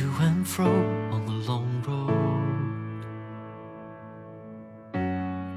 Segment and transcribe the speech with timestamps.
[0.00, 0.64] to and fro
[1.12, 3.04] on the long road.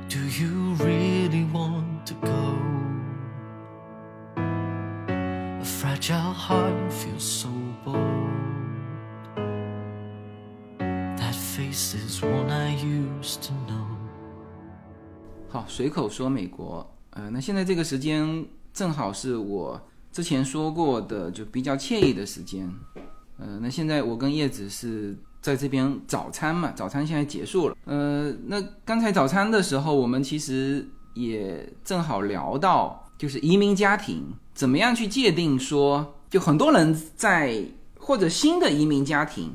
[0.09, 2.58] Do you really want to go?
[4.36, 7.48] A fragile heart feels so
[7.86, 7.96] bold.
[11.16, 13.88] That face is one I used to know.
[15.48, 19.82] 好，随口说美国，呃，那现在这个时间正好是我
[20.12, 22.70] 之前说过的，就比较惬意的时间。
[23.46, 27.76] 呃，那现在我跟叶子是在这边早餐嘛，早餐现在结束了。
[27.84, 37.62] 呃，那刚才早餐的时候，我们其实也正好聊到，就是移民家庭怎么样去界定说，就很多人在
[38.00, 39.53] 或者新的移民家庭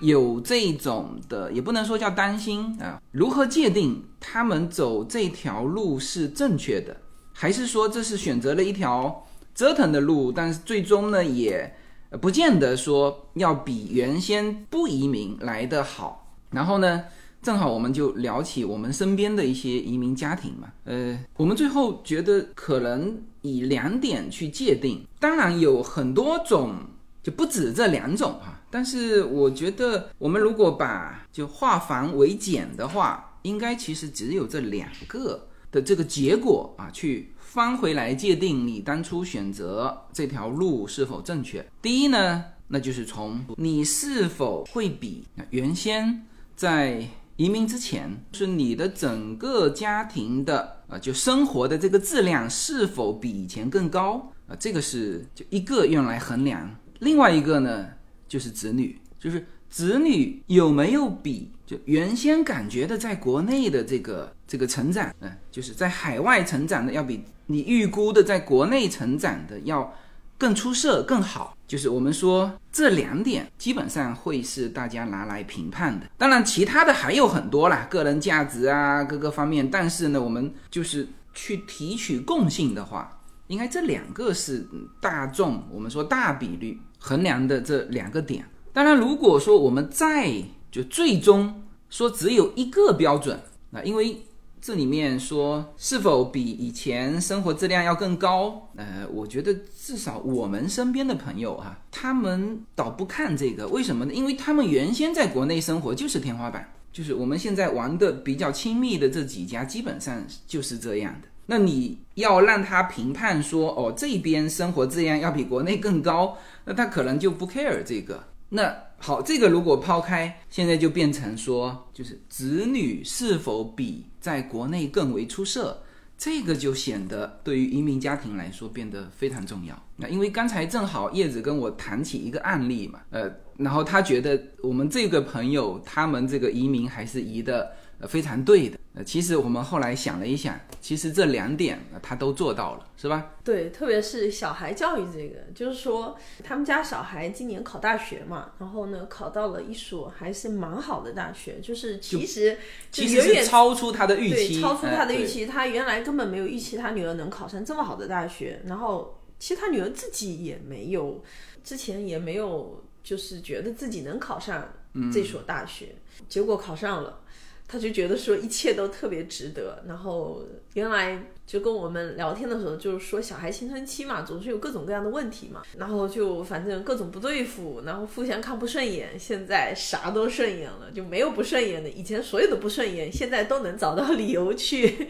[0.00, 6.96] 有这种的，也不能说叫担心啊，如何界定他们走这条路是正确的，
[7.32, 11.76] 还是说这是选择了一条折腾的路，但是最终呢也。
[12.18, 16.34] 不见得说要比原先不移民来的好。
[16.50, 17.04] 然后呢，
[17.40, 20.72] 正好我们就聊起我们身边的一些移民家庭嘛。
[20.84, 26.74] 呃，我们最后觉得可能以两点去界定，当然有很多种，
[27.22, 28.60] 就不止这两种哈。
[28.70, 37.32] 但是我觉得我们如果把就化繁为简的话，应该其实只有这两个的这个结果啊，去。
[37.52, 41.66] 翻回来界定你当初选择这条路是否正确。
[41.82, 54.54] 第一呢，那就是从你是否会比原先在移民之前，是你的整个家庭的啊就生活的这个质量是否比以前更高啊？
[54.56, 56.76] 这个是就一个用来衡量。
[57.00, 57.88] 另外一个呢，
[58.28, 67.24] 就是子女，就是子女有没有比就原先感觉的在国内的这个这个成长，嗯，就是在海外成长的要比。
[67.50, 69.92] 你预估的在国内成长的要
[70.38, 76.06] 更出色、更好，就是我们说这两点基本上会是大家拿来评判的。
[76.16, 79.68] 当然，其他的还有很多啦，个人价值啊，各个方面。
[79.68, 84.64] 但是呢，我们就是去提取共性的话，应该这两个是
[85.00, 88.46] 大众我们说大比率衡量的这两个点。
[88.72, 90.32] 当然，如果说我们再
[90.70, 93.40] 就最终说只有一个标准，
[93.70, 94.22] 那因为。
[94.62, 98.68] 这里面说是否比以前生活质量要更高？
[98.76, 104.12] 呃，我觉得至少我们身边的朋友哈，他们倒不看这个，为什么呢？
[104.12, 111.28] 因为他们原先在国内生活就是天花板，就是我们现在玩的比较亲密的这几家，基本上就是这样的。
[111.46, 118.24] 那你要让他评判说，哦，这边生活质量要比国内更高，那他可能就不 care 这个。
[118.50, 125.82] 那好，这个如果抛开，现在就变成说，就是子女是否比在国内更为出色，
[126.18, 129.82] 这个就显得对于移民家庭来说变得非常重要。
[129.96, 137.72] 那因为刚才正好叶子跟我谈起一个案例嘛，呃，然后他觉得我们这个朋友他们这个移民还是移的。
[138.08, 138.78] 非常对的。
[138.92, 143.34] 呃，其实我们后来想了一想，其实这两点他都做到了，是吧？
[143.44, 152.58] 对，特别是小孩教育这个，就是说他们家小孩今年考大学嘛，然后呢考到了一所还是蛮好的大学，就是其实
[152.90, 155.46] 其实是超出他的预期，超出他的预期。
[155.46, 161.22] 他原来根本没有预期他女儿能考上这么好的大学，然后其实他女儿自己也没有，
[161.62, 164.68] 之前也没有就是觉得自己能考上
[165.12, 165.94] 这所大学，
[166.28, 167.20] 结果考上了。
[167.70, 170.42] 他就觉得说一切都特别值得，然后
[170.74, 171.16] 原来
[171.46, 185.08] 就跟我们聊天的时候，就是说小孩青春期嘛，总是有各种各样的问题嘛，然后就反正各种不对付，然后互相看不顺眼，现在啥都顺眼了，就没有不顺眼的，以前所有的不顺眼，现在都能找到理由去。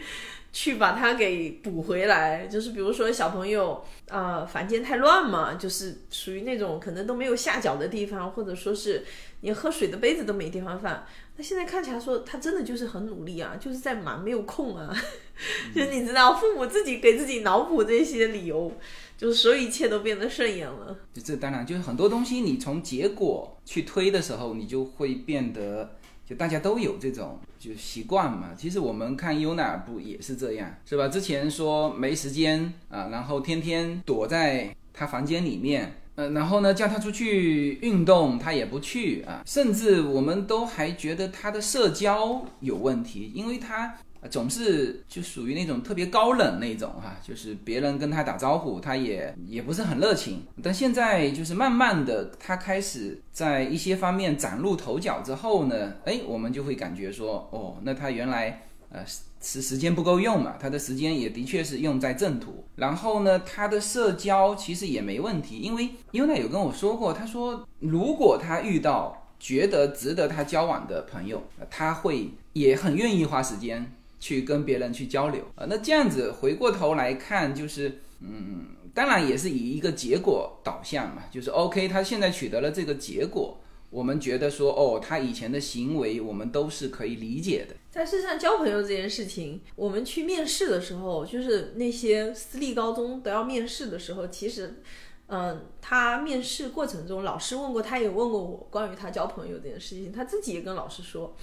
[0.53, 9.05] 去把它给补回来，就是比如说小朋友啊，房间太乱嘛，就是属于那种可能都没有下脚的地方，或者说是
[9.39, 11.05] 你喝水的杯子都没地方放。
[11.37, 14.93] 那现在看起来说他真的就是很努力啊，就是在忙，没有空啊。
[15.73, 18.71] 就你知道，父母自己给自己脑补这些理由，
[19.17, 20.95] 就是所有一切都变得顺眼了。
[21.23, 25.95] 这当然就是很多东西，你从结果去推的时候，你就会变得。
[26.35, 31.07] 大家都有这种就习惯嘛，其实我们看优娜不也是这样，是吧？
[31.07, 43.97] 之前说没时间啊，然后天天躲在他房间里面，呃，然后呢叫他出去运动，他也不去啊，甚至我们都还觉得他的社交有问题，因为他。
[44.29, 50.43] 总是就属于那种特别高冷那种哈，就是别人跟他打招呼，他也也不是很热情。
[50.61, 59.03] 但现在就是慢慢的，他开始在一些方面崭露头角之后呢，哎，我们就会感觉说，哦，那他原来呃
[59.41, 62.63] 是时间不够用嘛，他的时间也的确是用在正途。
[62.75, 71.41] 然后呢，他的社交其实也没问题，因为优娜有跟我说过，他说如果他遇到觉得值得他交往的朋友，
[71.71, 73.91] 他会也很愿意花时间
[74.21, 75.65] 去跟别人去交流啊。
[75.67, 83.57] 那这样子回过头来看，就是嗯，当然也是以一个结果导向嘛，就是 OK，他现在取得了这个结果。
[83.89, 87.75] 我们觉得说，哦，他以前的行为，我们都是可以理解的。
[87.91, 94.81] 但事实上，交朋友这件事情，我们去面试的时候，就是那些私立高中都要面试的时候，其实，
[95.27, 101.35] 嗯，他面试过程中，老师问过，他也问过我关于他交朋友这件事情，他自己也跟老师说。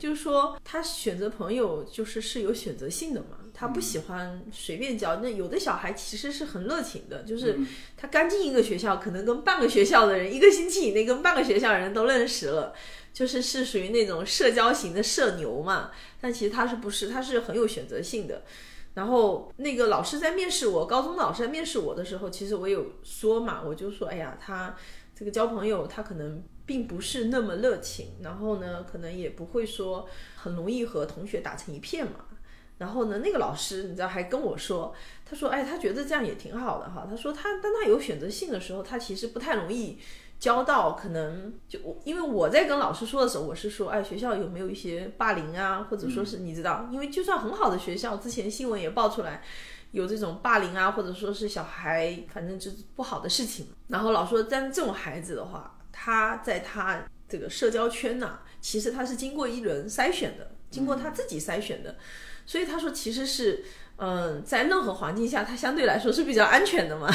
[0.00, 5.16] 就是说，他选择朋友就是是有选择性的嘛，他不喜欢随便交。
[5.16, 7.58] 那有的小孩其实是很热情的，就是
[7.98, 12.72] 他刚进一个学校，可能跟半个学校的人，一个星期以内跟半个学校的人都认识了，
[13.12, 15.90] 就是是属于那种社交型的社牛嘛。
[16.18, 18.42] 但其实他是不是，他是很有选择性的。
[18.94, 24.74] 然后那个老师在面试我，高中老师在面试我的时候，其实我有说嘛，我就说，哎呀，他
[25.14, 26.42] 这个交朋友，他可能。
[26.70, 32.26] 并不是那么热情，然后呢，可能也不会说很容易和同学打成一片嘛。
[32.78, 34.94] 然后呢，那个老师你知道还跟我说，
[35.26, 37.08] 他说，哎，他觉得这样也挺好的哈。
[37.10, 39.98] 他说他当他有选择性的时候，他其实不太容易
[40.38, 49.42] 交到可能就我，因为我在跟老师说的时候，我是说，哎，学校有没有一些霸凌啊，或者说是你知道，因为就算很好的学校，之前新闻也爆出来
[49.90, 53.66] 有这种霸凌啊，或者说是小孩反正就是不好的事情。
[53.88, 55.76] 然后老说，但这种孩子的话。
[56.02, 61.94] 他在他这个社交圈呢，其实他是经过一轮筛选的，经过他自己筛选的，
[62.46, 63.62] 所以他说其实是，
[63.96, 67.14] 嗯，在任何环境下，他相对来说是比较安全的嘛。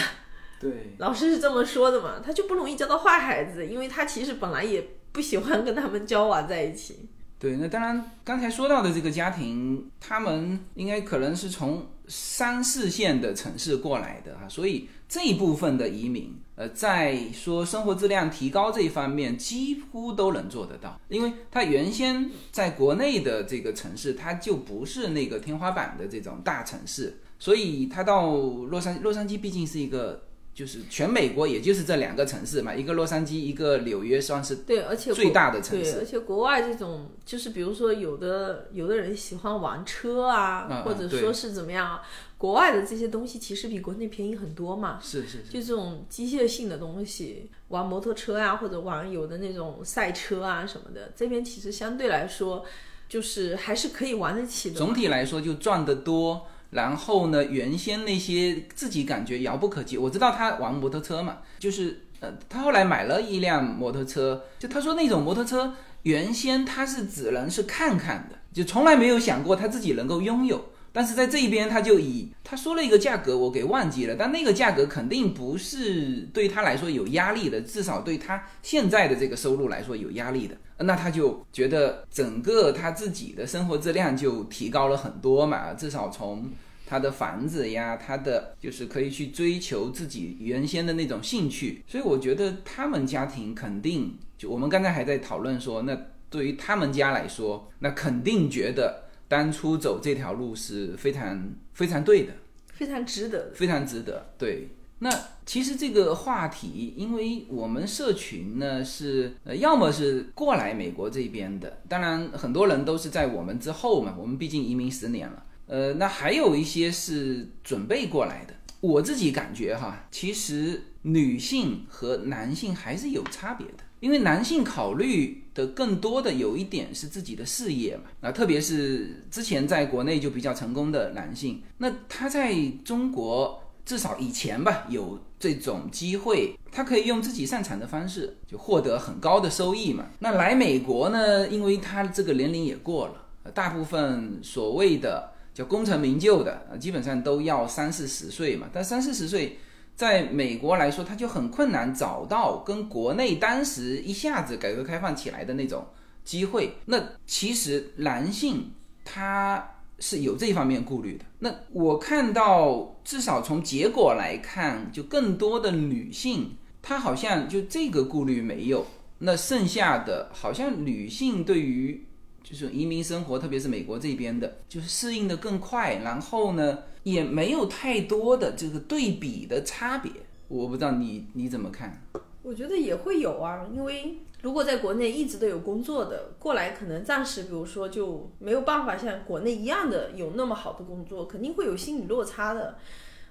[0.60, 7.10] 对，老师是这么说的嘛，他就不容易交到坏孩子，因为他其实本来也不喜欢跟他们交往在一起。
[7.40, 30.24] 对，那当然，刚才说到的这个家庭，他们应该可能是从三四线的城市过来的哈，所以这一部分的移民，呃，在说生活质量提高这一方面，几乎都能做得到，因为他原先在国内的这个城市，它就不是那个天花板的这种大城市，所以他到洛杉洛杉矶毕竟是一个。
[30.56, 35.92] 就是全美国，也就是这两个城市嘛，一个洛杉矶，一个纽约，算是对，而且最大的城市。
[35.92, 42.02] 对，而且国外这种，就是比如说有的有的人喜欢玩车啊，或者说是怎么样，啊
[42.38, 44.98] 国外的这些东西其实比国内便宜很多嘛。
[45.04, 45.52] 是是是。
[45.52, 52.64] 就这种机械性的东西，玩摩托车啊，或者玩有的那种赛车啊什么的，这边其实相对来说，
[53.10, 54.78] 就是还是可以玩得起的。
[54.78, 56.48] 总体来说，就赚得多。
[56.76, 57.44] 然后呢？
[57.46, 65.74] 原先那些自己感觉遥不可及，我知道他玩摩托车嘛，就是呃，他后来买了一辆摩托车，就他说那种摩托车
[66.04, 70.66] 原先他是只能是看看的，就从来没有想过他自己能够拥有。
[70.92, 74.16] 但是在这一边，他就以他说了一个价格，我给忘记了。
[74.18, 80.56] 但那个价格肯定不是对他来说有压力的，至少对他现在的这个收入来说有压力的。
[80.78, 86.50] 那他就觉得整个他自己的生活质量就提高了很多嘛，至少从
[86.86, 91.84] 他的房子呀，他的就是可以去追求自己原先的那种兴趣。
[91.88, 95.98] 所以我觉得他们家庭肯定就我们刚才还在讨论说，那
[96.30, 99.04] 对于他们家来说，那肯定觉得。
[99.28, 102.34] 当初走这条路是非常非常对的，
[102.68, 104.24] 非常值得，非常值得。
[104.38, 105.10] 对，那
[105.48, 115.44] 其实这个话题，因为我们社群呢是呃，要么是过来美国这边的，当然很多人都是在我们之后嘛，我们毕竟移民十年了。
[115.68, 118.54] 呃，那还有一些是准备过来的。
[118.82, 123.84] 我自己感觉哈，其实女性和男性还是有差别的。
[124.02, 132.54] 因为男性考虑的更多的有一点是自己的事业嘛，啊，特别是之前在国内就比较成功的男性，那他在
[132.84, 140.06] 中国至少以前吧有这种机会，他可以用自己擅长的方式就获得很高的收益嘛。
[140.20, 149.58] 那来美国呢，因为他这个年龄也过了，大部分所谓的叫功成名就的，基本上都要三四十岁嘛，但三四十岁。
[149.96, 155.88] 在美国来说，他就很困难找到跟国内当时一下子改革开放起来的那种
[156.26, 156.76] 机会。
[156.88, 158.74] 那其实男性
[159.06, 161.24] 他是有这方面顾虑的。
[161.40, 168.86] 那我看到，至少从结果来看，就更多的女性，她好像就这个顾虑没有。
[169.20, 172.06] 那剩下的，好像女性对于
[172.46, 175.96] 就是移民生活，特别是美国这边的，就是适应的更快。
[176.04, 176.80] 然后呢？
[177.06, 180.12] 也没有太多的这个对比的差别，
[180.48, 182.02] 我不知道你你怎么看？
[182.42, 192.80] 我觉得也会有啊，因为如果在国内一直都有工作的，过来可能暂时，比如说就没有办法像国内一样的有那么好的工作，肯定会有心理落差的。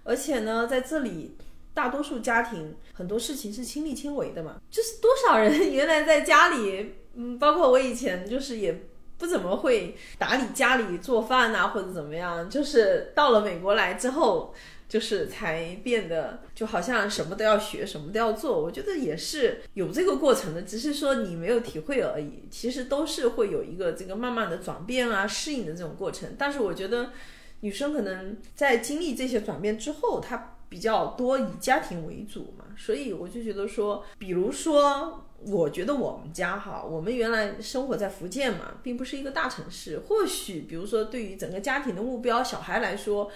[0.04, 1.36] 而且呢，在这里，
[1.74, 8.86] 大多数家庭很多事情是亲力亲为的嘛，就是多少人原来在家里，嗯，包括我以前就是也
[9.18, 14.54] 不怎么会打理家里做饭呐、或者怎么样，就是到了美国来之后。
[14.86, 18.62] 就是才变得就好像什么都要学，什么都要做。
[18.62, 22.44] 我觉得也是有这个过程的，只是说你没有体会而已。
[22.48, 26.36] 其实都是会有一个这个慢慢的转变啊、适应的这种过程。
[26.38, 27.10] 但是我觉得
[27.60, 40.00] 女生可能在经历这些转变之后，她比较多以家庭为主嘛，所以我就觉得说，比如说，我觉得我们家哈，我们原来生活在福建嘛，并不是一个大城市。
[40.08, 43.30] 或许比如说，对于整个家庭的目标，小孩来说。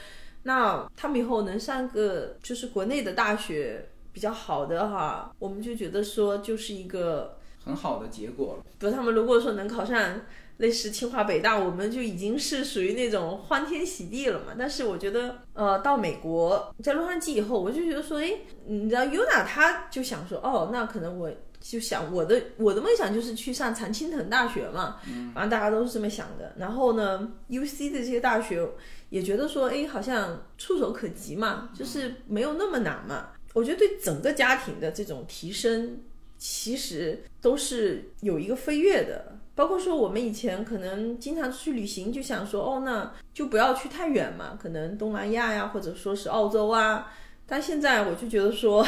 [0.44, 8.64] 那他们以后能上个就是国内的大学比较好的哈，我们就觉得说就是一个很好的结果了。
[8.78, 10.22] 比如他们如果说能考上
[10.58, 14.54] 类似清华北大，我们就已经是属于那种欢天喜地了嘛。
[14.56, 18.32] 但是我觉得，呃，到美国在洛杉矶以后，我就觉得说，哎，
[18.66, 24.98] 你知道 Yuna 他就想说，哦，那可能我就想我的我的梦想就是去上常青藤大学嘛，
[25.34, 26.52] 反正大家都是这么想的。
[26.56, 28.68] 然后呢，UC 的这些大学。
[29.10, 33.30] 也觉得说，哎，好像触手可及嘛，就是没有那么难嘛。
[33.54, 35.96] 我觉得对整个家庭的这种提升，
[36.36, 39.34] 其实都是有一个飞跃的。
[39.54, 47.10] 包括说我们以前可能经常出去旅行，就想说，哦，那就不要去太远嘛，可能东南亚呀，或者说是澳洲啊。
[47.46, 48.86] 但现在我就觉得说。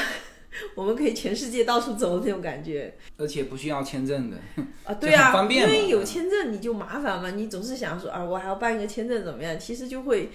[0.75, 4.37] 我们可以全世界到处走的那种感觉，而且不需要签证的
[4.85, 9.59] 啊，对啊，方便因为有签证你就麻烦嘛，你总是想说啊，我还要办一个签证怎么样？
[9.59, 10.31] 其实就会，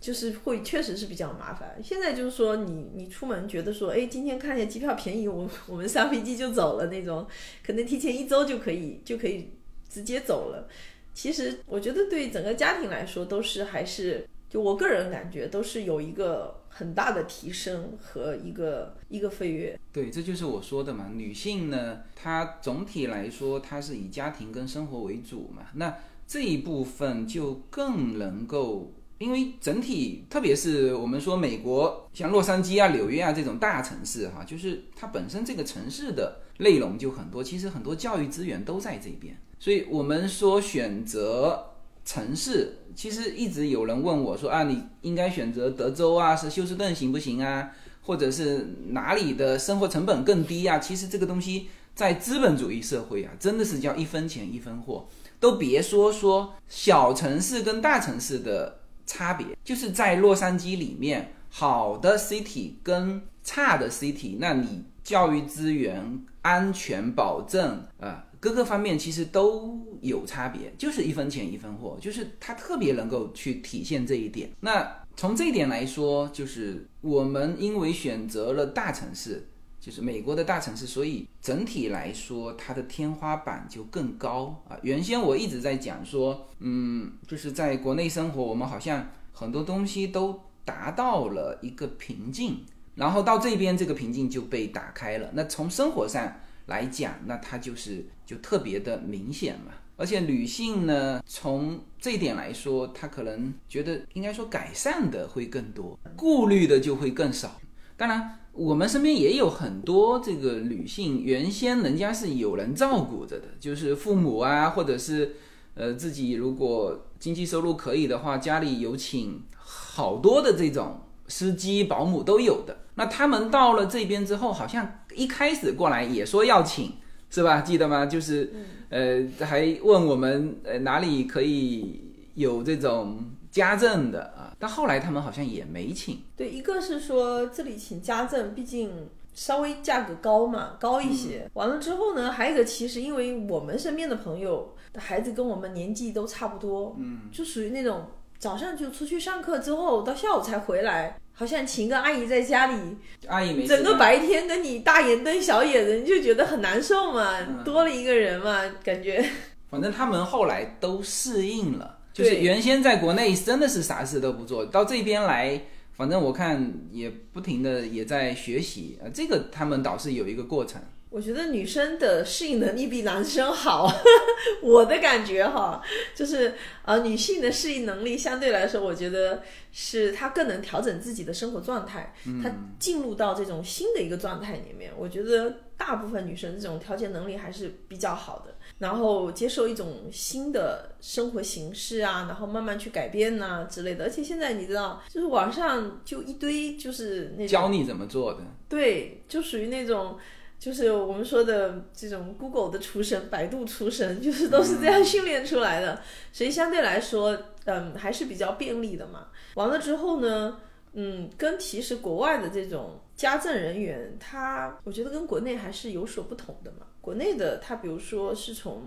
[0.00, 1.78] 就是会确实是比较麻烦。
[1.82, 7.26] 现在就是说你你出门觉得说，哎，今天看见机票便宜，我我们上飞机就走了那种，
[7.64, 9.50] 可能提前一周就可以 就可以
[9.88, 10.68] 直接走了。
[11.14, 14.26] 其实我觉得对整个家庭来说都是还是。
[14.48, 19.78] 就我个人感觉，都是有一个很大的提升和一个一个飞跃。
[19.92, 21.10] 对，这就是我说的嘛。
[21.14, 25.64] 女性呢，她总体来说，她是以家庭跟生活为主嘛。
[25.74, 25.94] 那
[26.26, 39.36] 这一部分就更能够，因为整体，特别是我们说美国，像洛杉矶啊、纽约啊这种大城市哈，就是它本身这个城市的内容就很多，其实很多教育资源都在这边。
[39.58, 41.68] 所以我们说选择。
[42.04, 47.70] 城市其实一直有人问我说啊，你应该选择德州啊，是休斯顿行不行啊？
[48.02, 50.78] 或者是哪里的生活成本更低啊？
[50.78, 55.06] 其实这个东西在资本主义社会啊，真的是叫一分钱一分货，
[55.38, 68.24] 都别说说小城市跟大城市的差别，就是在洛杉矶里面，好的 city 跟差的 city，那你教育资源、安全保证啊。
[68.42, 74.50] 各个方面其实都有差别，就是一分钱一分货，就是它特别能够去体现这一点。
[74.58, 84.76] 那从这一点来说，就是我们因为选择了大城市，就是美国的大城市，所以整体来说它的天花板就更高啊。
[84.82, 92.64] 原先我一直在讲说，嗯，就是在国内生活，我们好像很多东西都达到了一个瓶颈，
[92.96, 95.30] 然后到这边这个瓶颈就被打开了。
[95.34, 96.40] 那从生活上。
[96.72, 99.72] 来讲，那它就是就特别的明显嘛。
[99.98, 107.60] 而且女性呢，从这一点来说，她可能觉得应该说改善的会更多，顾虑的就会更少。
[107.94, 115.36] 当然，我们身边也有很多这个女性，原先人家是有人照顾着的，就是父母啊，或者是
[115.74, 121.02] 呃自己如果经济收入可以的话，家里有请好多的这种
[121.32, 122.76] 司机、保姆都有的。
[122.96, 126.92] 那他们到了这边之后，好像一开始过来也说要请，
[127.30, 127.62] 是吧？
[127.62, 128.04] 记得吗？
[128.04, 128.52] 就是，
[128.90, 132.02] 呃，还问我们呃哪里可以
[132.34, 134.54] 有这种家政的啊？
[134.58, 136.20] 但后来他们好像也没请。
[136.36, 141.50] 对，一个是说这里请家政，毕竟稍微价格高嘛，高一些。
[141.54, 148.04] 完了之后呢，还有一个其实因为我们身边的朋友的孩子跟我们年纪都差不多，嗯，就属于那种
[148.38, 151.16] 早上就出去上课之后，到下午才回来。
[151.32, 152.96] 好像请个阿姨在家里，
[153.26, 157.40] 阿姨没整个白天跟你大眼瞪小眼的，你就觉得很难受嘛。
[157.64, 159.24] 多了一个人嘛，感觉。
[159.70, 165.60] 反正他们后来都适应了，就是原先在国内真的是啥事都不做到这边来，
[165.92, 169.10] 反正我看也不停的也在学习呃。
[169.10, 170.80] 这个他们倒是有一个过程。
[171.12, 173.92] 我觉得女生的适应能力比男生好，
[174.62, 175.82] 我的感觉哈，
[176.14, 176.54] 就是
[176.84, 184.90] 呃，女性的适应能力相对来说，我觉得是她更能调整自己的生活状态，她进入到这种新的一个状态里面。
[184.96, 194.04] 我觉得大部分女生这种调节能力还是比较好的，然后接受一种新的生活形式啊，然后慢慢去改变呐、之类的。
[194.04, 198.40] 而且现在你知道，就是网上就一堆就是那种教你怎么做的。
[198.68, 200.16] 对，就属于那种，
[200.62, 206.00] 就是我们说的这种 Google 的出身、百度出身，就是都是这样训练出来的，
[206.32, 209.26] 所以相对来说，嗯，还是比较便利的嘛。
[209.54, 210.60] 完了之后呢，
[210.92, 216.86] 嗯，跟其实国外的这种家政人员，他我觉得跟国内还是有所不同的嘛。
[217.00, 218.84] 国内的他，比如说是从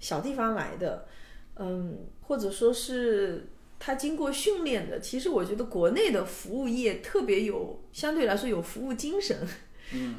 [0.00, 1.06] 小地方来的，
[1.56, 4.98] 嗯，或者说是他经过训练的。
[5.00, 9.36] 其实我觉得国内的服务业特别有，相对来说有服务精神，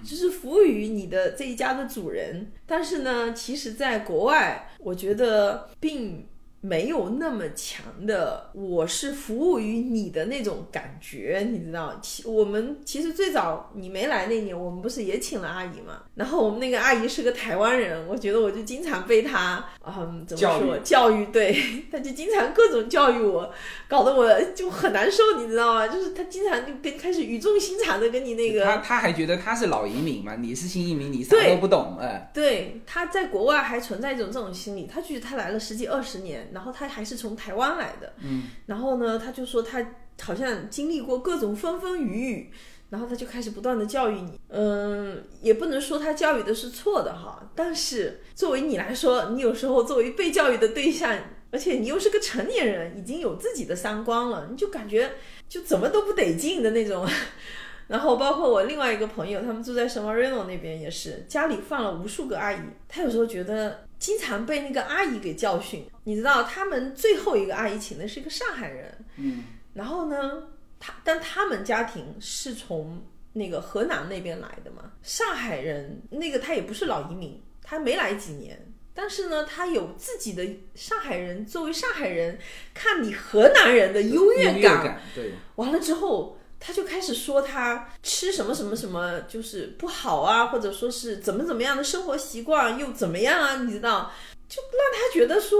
[0.03, 2.51] 就是服务于你的这一家的主人。
[2.65, 6.25] 但是呢，其实在国外，我觉得并。
[6.65, 11.99] 没有那么强的，我是服务于你的那种感觉，你知道？
[12.01, 16.01] 其我们其实最早你没来那年，我们不是也请了阿姨嘛？
[16.15, 20.79] 然后我们那个阿姨是个台湾人，我觉得我就经常被她，嗯，怎么说？
[20.79, 21.55] 教育对，
[21.91, 23.53] 她就经常各种教育我，
[23.87, 25.87] 搞得我就很难受，你知道吗？
[25.87, 36.49] 就是她经常就跟开始语重心长的跟你那个，他他还觉得他是老移民嘛，你是新移民，你啥都不懂，哎，对，他在国外还存在一种这种心理，他觉得他来了十几二十年。
[36.55, 39.85] 然后他还是从台湾来的，嗯，然后呢，他就说他
[40.21, 42.51] 好像经历过各种风风雨雨，
[42.89, 51.13] 然后他就开始不断的教育你，嗯，也不能说他教育的是错的哈，但是作为你来说，你有时候作为被教育的对象，
[51.51, 55.11] 而且你又是个成年人，已经有自己的三观了，你就感觉
[55.49, 57.05] 就怎么都不得劲的那种。
[57.87, 63.85] 然后包括我另外一个朋友，他们住在什么 Reno 那边，也是家里放了无数个阿姨，他有时候觉得。
[63.97, 70.43] 经常被那个阿姨给教训，你知道，他们最后一个阿姨请的是一个上海人，嗯，然后呢，
[70.79, 73.01] 他但他们家庭是从
[73.31, 78.59] 那个河南那边来的嘛，上海人那个他也不是老移民，他没来几年，
[78.93, 82.37] 但是呢，他有自己的上海人作为上海人
[82.73, 86.37] 看你河南人的优越感，对，完了之后。
[86.65, 93.61] 他就开始说他吃什么什么什么就是不好啊，或者说是怎么怎么样的生活习惯又怎么样啊？
[93.63, 94.11] 你知道，
[94.49, 95.59] 就让他觉得说，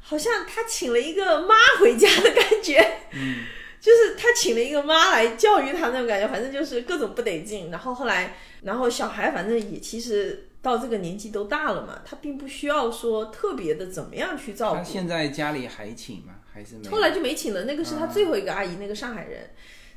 [0.00, 2.78] 好像他请了一个妈回家的感觉，
[3.12, 3.44] 嗯，
[3.80, 7.70] 就是他请了一个妈来教育他那种感觉，反正就是各种不得劲。
[7.70, 14.76] 然后后来，然后小孩反正也其实到这个年纪都大了嘛，他并不需要说特别的怎么样去照顾。
[14.76, 16.34] 他现在家里还请吗？
[16.52, 17.64] 还是后来就没请了？
[17.64, 19.48] 那个是他最后一个阿姨，那个上海人。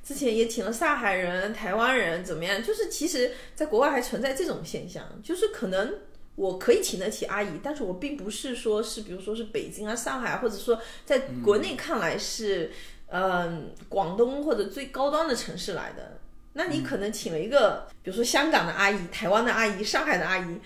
[0.03, 2.61] 之前也请了上海人、台湾人，怎么样？
[2.63, 5.93] 就是其实，在国外还存在这种现象，就是可能
[6.35, 12.71] 我可以请得起阿姨，但是我并不是说是，比如说是北京啊、上海，或者说在国内看来是，
[13.07, 16.19] 嗯，广东或者最高端的城市来的。
[16.53, 20.59] 那你可能请了一个，比如说香港的阿姨、台湾的阿姨、上海的阿姨，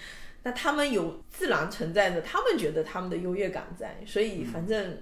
[0.43, 4.97] 那他们有自然存在的，他们觉得他们的优越感在，所以反正。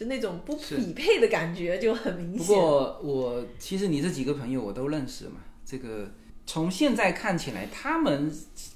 [0.00, 2.38] 就那种不匹配的感觉就很明显。
[2.38, 6.10] 不过我其实你这几个朋友我都认识嘛，这个
[6.52, 8.28] 从现在看起来，他们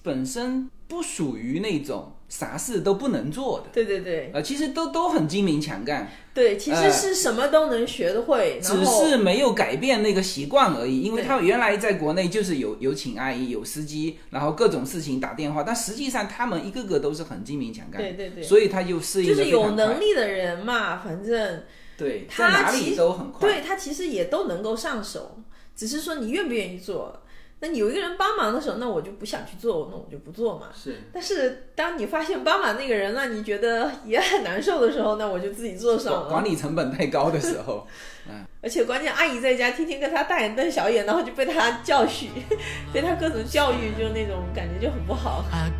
[0.05, 2.13] 本身不属于那种。
[2.27, 11.03] 啥事都不能做的，对对对，呃，其实都都很精明强干，对，其实是什么都能学得会，只是没有改变那个习惯而已。
[11.03, 21.63] 因为他原来在国内就是有有请阿姨、有司机，然后各种事情打电话，但实际上他们一个个都是很精明强干，对对对，所以他就适应就是有能力的人嘛，反正
[21.97, 25.39] 对，在哪里都很快，对他其实也都能够上手，
[25.77, 27.21] 只是说你愿不愿意做。
[27.64, 30.66] 那你有一个人帮忙的时候，那我就不想去做，那我就不做嘛。
[30.74, 30.96] 是。
[31.11, 36.29] 但是当你发现帮忙那个人让你觉得也很难受的时候，那我就自己做上了。
[36.29, 37.87] 管理成本太高的时候，
[38.29, 38.45] 嗯。
[38.63, 42.31] 而且关键阿姨在家天天跟他大眼瞪小眼，然后就被他教训，
[42.93, 45.45] 被他各种教育，就那种感觉就很不好。
[45.53, 45.71] A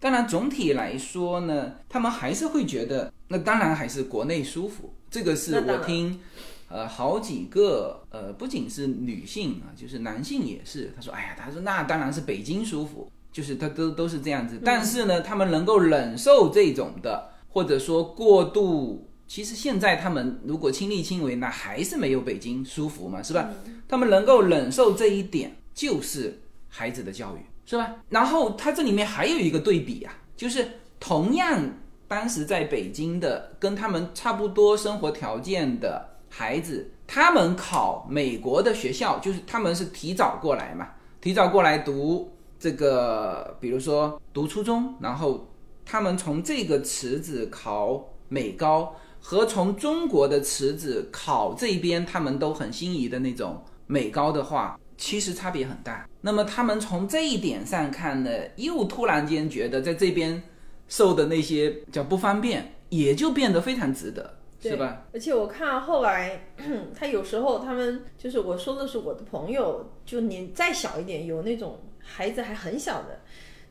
[0.00, 4.94] 当然，总体来说呢，他们还是会觉得，那当然还是国内舒服。
[5.10, 6.20] 这个是我听
[6.68, 10.92] 呃，好几个呃，不仅是女性啊，就是男性也是。
[10.94, 14.60] 他说，哎呀，他说那当然是北京舒服，就是他都都是这样子。
[14.64, 19.04] 但是呢，他们能够忍受这种的，或者说过度。
[19.26, 23.50] 其实现在他们如果亲力亲为，那还是没有北京舒服嘛，是吧？
[23.86, 27.96] 他们能够忍受这一点，就是孩子的教育，是吧？
[28.08, 30.66] 然后他这里面还有一个对比啊，就是
[30.98, 31.62] 同样
[32.06, 40.88] 当时在北京的，跟他们差不多生活条件的孩子，他们考美国的学校，就是他们是提早过来嘛，
[41.20, 45.46] 提早过来读这个，比如说读初中，然后
[45.84, 48.94] 他们从这个池子考美高。
[49.20, 56.07] 和从中国的池子考这边，他们都很心仪的那种美高的话，其实差别很大。
[56.28, 60.42] 那么他们从这一点上看呢，又突然间觉得在这边
[60.86, 65.06] 受的那些叫不方便，也就变得非常值得，是吧？
[65.14, 66.42] 而且我看后来，
[66.94, 73.20] 他有时候他们就是我说的是我的朋友，就年再小一点，有那种孩子还很小的，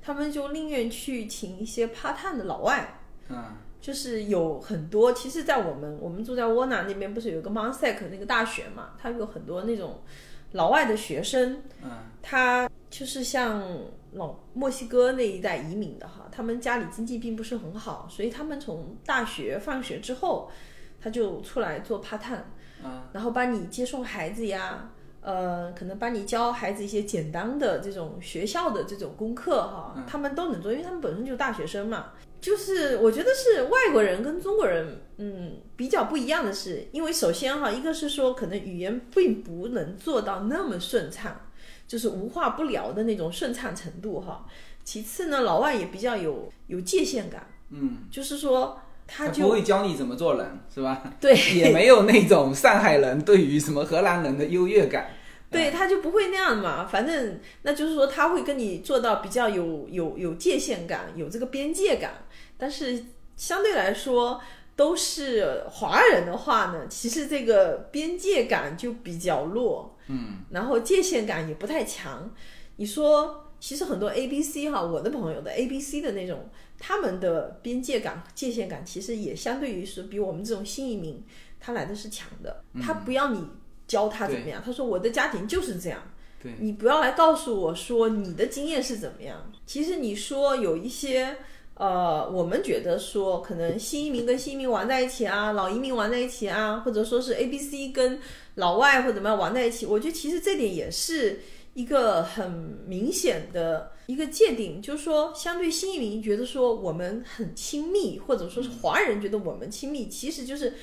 [0.01, 3.37] 他们就宁愿去请一些 part time 的老外，嗯。
[3.79, 8.93] 就是有很多，其实，在我们我们住在沃纳那边，不是有个 Monsec 那个大学嘛？
[8.99, 10.01] 它有很多那种
[10.57, 11.91] 老外的学生，嗯，
[12.21, 13.63] 他就是像
[14.13, 20.49] 老墨西哥那一带移民的哈，他们家里经济并不是很好，所以他们从大学放学之后，
[20.99, 22.47] 他就出来做 part time，
[22.83, 24.89] 嗯，然后帮你接送孩子呀，
[25.21, 32.13] 呃，可能帮你教孩子一些简单的这种学校的这种功课哈，他们都能做，因为他们本身就是大学生嘛。
[32.39, 41.41] 就是我觉得是外国人跟中国人，嗯，比较不一样的是，因为首先哈，一个是说可能语言并不能做到那么顺畅，
[41.87, 44.45] 就是无话不聊的那种顺畅程度哈。
[44.83, 51.03] 其次呢，老外也比较有有界限感，嗯，就是说他就不会教你怎么做人，是吧？
[51.19, 55.09] 对，也没有那种上海人对于什么荷兰人的优越感。
[55.49, 62.25] 对他就不会那样嘛，反正那就是说他会跟你做到比较有有有界限感，有这个边界感。
[62.57, 64.41] 但是相对来说
[64.75, 72.33] 都是华人的话呢，其实这个边界感就比较弱，嗯，然后界限感也不太强。
[72.77, 81.23] 你说，其实很多 A B C 哈，我的朋友的 A B C 的那种，他们的边界感、界限感其实也相对于是比我们这种新移民
[81.59, 82.63] 他来的是强的。
[82.81, 83.47] 他不要你。
[83.87, 84.61] 教他怎么样？
[84.65, 85.97] 他说我的家庭就是这样。
[86.43, 89.49] 对，你不要来告诉我说你的经验是怎么样。
[89.65, 91.37] 其实你说有一些，
[91.77, 98.19] 呃，我们觉得说可能新移民跟新移民玩在一起啊，老移民玩在一起啊，或者说是 A、B、C 跟
[98.55, 101.39] 老外或怎么样玩在一起，我觉得其实这点也是
[101.73, 102.49] 一个很
[102.85, 110.73] 明显的一个界定，就是说相对新移民觉得说我们很亲密，或者说是华人觉得我们亲密，其实就是。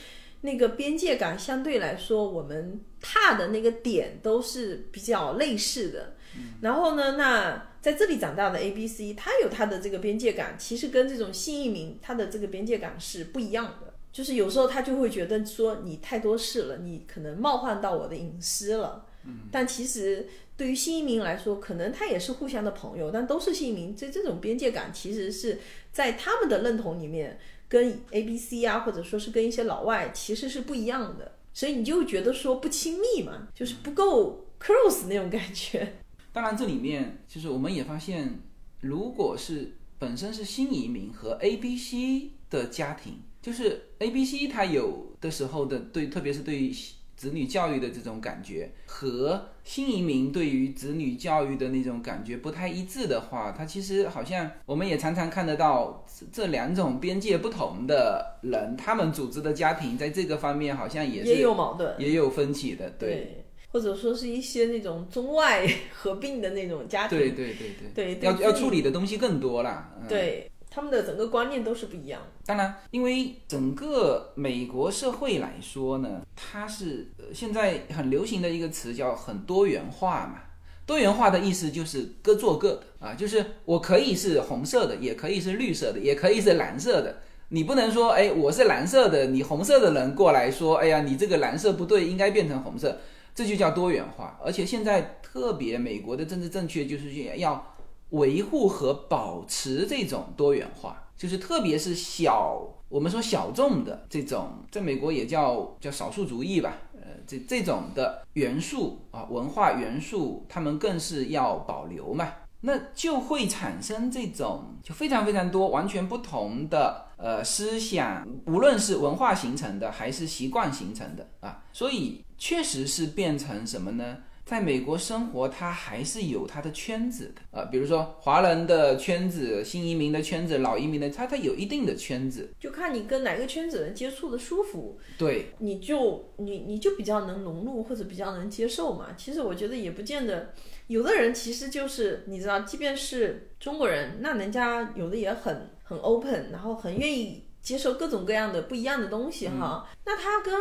[0.41, 6.13] 那个边界感相对来说，我们踏的那个点都是比较类似的。
[6.61, 13.95] 然后呢，那在这里长大的 A、B、C，他有他的这个边界感，其实跟这种新移民他的这个边界感是不一样的。
[14.13, 19.07] 就是有时候他就会觉得说你太多事了，你可能冒犯到我的隐私了。
[19.51, 25.59] 但其实对于新移民来说，可能他也是互相的朋友，但都是新移民，这这种边界感其实是
[25.93, 27.39] 在他们的认同里面。
[27.67, 35.95] 跟 A、B、C 啊，或者说是跟一些老外其实是不一样的，所以你就觉得说不亲密嘛，就是不够 close 那种感觉。
[36.35, 38.41] 当然，这里面就是我们也发现，
[38.81, 46.75] 如果是本身是新移民和 A、B、C 的家庭，就是 A、B、C 他有的时候的对，特别是对于。
[47.17, 63.44] 子女教育的这种感觉和新移民对于子女教育的那种感觉不太一致的话，他其实好像我们也常常看得到这两种边界不同的人，他们组织的家庭在这个方面好像也是也有矛盾，也有分歧的，对，
[63.75, 67.55] 或者说是一些那种中外 合并的那种家庭，对对
[67.93, 70.49] 对对，要要处理的东西更多了，对。
[70.71, 72.21] 他们的整个观念都是不一样。
[72.45, 80.41] 当然，因为整个美国社会来说呢，它是现在很流行的一个词叫很多元化嘛。
[80.85, 87.21] 多元化的意思就是各做各的啊，就是我可以是红色的，也可以是绿色的，也可以是蓝色的。
[87.51, 92.99] 你不能说，哎，我是蓝色的，你红色的人过来说，哎呀，你这个蓝色不对，应该变成红色，
[93.35, 94.39] 这就叫多元化。
[94.45, 97.71] 而且现在特别美国的政治正确就是要。
[98.11, 112.33] 维护和保持这种多元化，就是特别是小，我们说小众的这种，在美国也叫叫少数族裔吧，呃，这这种的元素啊，文化元素，他们更是要保留嘛。
[112.61, 124.19] 那就会产生这种就非常非常多完全不同的呃思想，无论是文化形成的还是习惯形成的啊，所以确实是变成什么呢？
[124.45, 139.15] 在美国生活，他还是有他的圈子的啊，比如说华人的圈子、新移民的圈子、老移民的，他他有一定的圈子，就看你跟哪个圈子人接触的舒服，对，你就你你就比较能融入或者比较能接受嘛。
[139.17, 140.53] 其实我觉得也不见得，
[140.89, 149.89] 有的人其实就是你知道，即便是中国人，那人家有的也很很 open，然后很愿意接受各种各样的不一样的东西哈。
[150.05, 150.55] 那他跟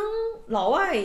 [0.46, 0.96] 老外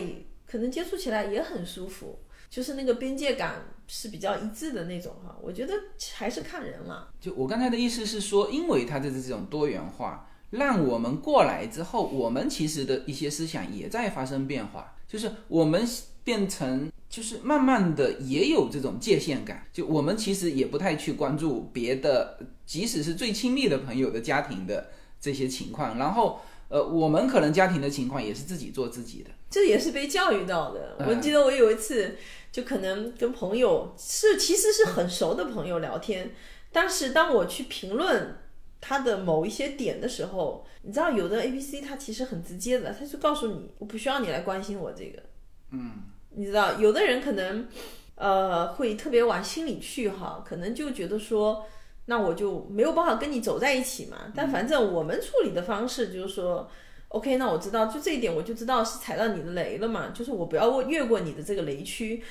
[0.50, 2.18] 可能接触起来也很舒服。
[2.50, 5.72] 就是那个边界感是比较一致的那种哈，我觉得
[6.14, 7.08] 还是看人了。
[7.20, 14.96] 就我刚才的意思是说，因为它的这种多元化，让我们过来之后，我们其实的一些思想也在发生变化。
[15.06, 15.86] 就是我们
[16.24, 19.64] 变成，就是慢慢的也有这种界限感。
[19.72, 22.36] 就我们其实也不太去关注别的，
[22.66, 25.96] 即使是最亲密的朋友的家庭的这些情况。
[25.96, 29.30] 然后，呃，我们可能家庭的情况也是自己做自己的。
[29.50, 30.96] 这也是被教育到的。
[31.06, 32.16] 我记得我有一次。
[32.52, 36.32] 就可能跟朋友是其实是很熟的朋友聊天，
[36.72, 38.38] 但是当我去评论
[38.80, 45.22] 他的某一些点的时候，你知道有的 A B C 他其实很直接的，他就告诉你我不需要你来关心我这个，
[45.70, 45.92] 嗯，
[46.30, 47.68] 你知道有的人可能
[48.16, 51.64] 呃会特别往心里去哈，可能就觉得说
[52.10, 56.68] 那我就没有办法跟你走在一起嘛，但反正我们处理的方式就是说。
[57.12, 62.22] OK，那我知道，就这一点我就知道是踩到你的雷了嘛，就是我不要越过你的这个雷区，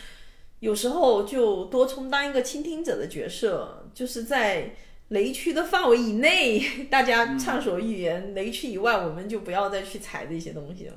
[0.62, 4.74] 有时候就多充当一个倾听者的角色，就是在
[5.10, 10.94] 雷区的范围以内， 大家畅所欲言；雷区以外，我们就不要再去踩这些东西了。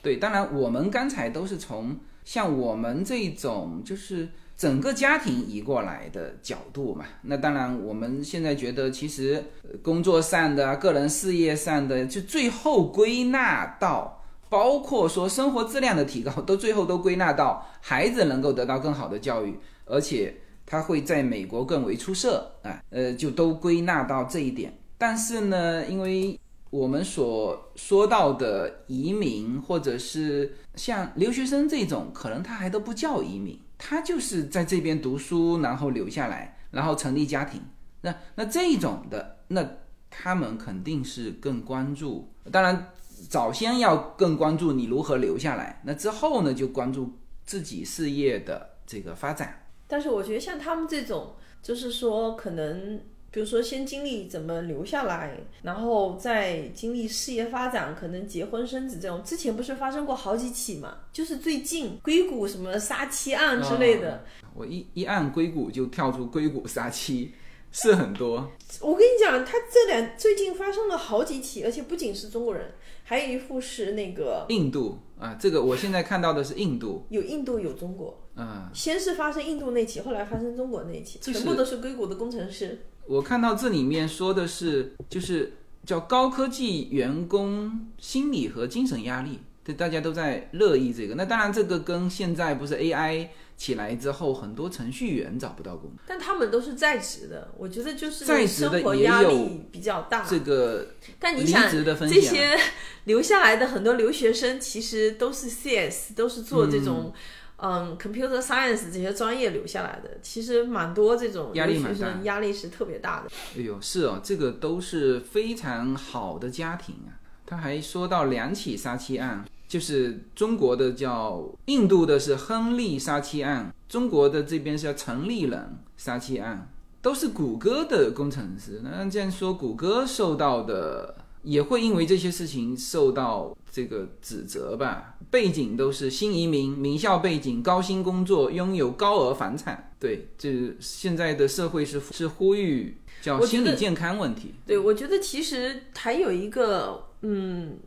[0.00, 4.28] 对，当然我们刚才都是从像我们这种就是。
[4.56, 9.44] 整个家庭移过来的角度嘛，那当然我们现在觉得，其实
[9.82, 24.72] 工作上的、个人事业上的，就最后归纳到，包括说生活质量的提高，都最后都归纳到孩子能够得到更好的教育，而且他会在美国更为出色啊，呃，就都归纳到这一点。
[24.96, 26.38] 但是呢，因为
[26.70, 33.58] 我们所说到的移民，或者是像留学生这种，可能他还都不叫移民。
[33.86, 37.60] 他就是在这边读书，然后留下来，然后成立家庭。
[38.00, 39.62] 那那这种的，那
[40.08, 42.32] 他们肯定是更关注。
[42.50, 42.92] 当然，
[43.28, 45.82] 早先要更关注你如何留下来。
[45.84, 49.66] 那之后呢，就关注自己事业的这个发展。
[49.86, 53.02] 但是我觉得像他们这种，就是说可能。
[53.34, 59.24] 比如说，先经历怎么留下来，然后再经历事业发展，可能结婚生子这种。
[59.24, 60.98] 之前不是发生过好几起嘛？
[61.12, 64.24] 就是最近硅谷什么杀妻案之类的。
[64.54, 67.34] 我一一按硅谷就跳出硅谷杀妻，
[67.72, 68.52] 是很多。
[68.80, 72.70] 我跟你讲，他这两最近发生了好几起，而且不仅是中国人，
[73.02, 75.36] 还有一副是那个印度啊。
[75.40, 78.16] 这个我现在看到的是印度，有印度有中国。
[78.36, 82.78] 嗯，先是发生印度那起，后来发生中国那起，全部都是硅谷的工程师。
[83.06, 85.52] 我看到这里面说的是，就是
[85.84, 91.14] 叫高科技员工心理和精神压力，对大家都在热议这个。
[91.14, 97.52] 那当然，这个跟现在不是 AI 起来之后，很多程序员找不到工作，但他们都是在职的。
[97.58, 100.26] 我觉得就是在职的也有比较大。
[100.26, 100.88] 这个，
[101.18, 102.58] 但你想这些
[103.04, 107.12] 留下来的很多留学生，其实都是 CS，都是做这种。
[107.56, 113.30] 嗯，computer science 这些专业留下来的，其实蛮多这种压力蛮大，压力是特别大的。
[113.56, 117.14] 哎呦，是哦，这个都是非常好的家庭啊。
[117.46, 128.80] 他还说到两起杀妻案，就是中国的叫印度的是亨利杀妻案，中国的这边是叫陈立人杀妻案，都是谷歌的工程师。
[128.82, 131.16] 那这样说，谷歌受到的。
[131.44, 135.16] 也会因为这些事情受到这个指责吧？
[135.32, 139.92] 背景都是新移民、名校背景、高薪工作、拥有高额房产。
[139.98, 144.54] 对，这现在的社会是是呼吁叫心理健康问题。
[144.64, 147.78] 对，我觉得其实还有一个，嗯，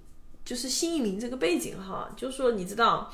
[0.44, 3.10] 就是新移民这个背景哈，就是说你知道，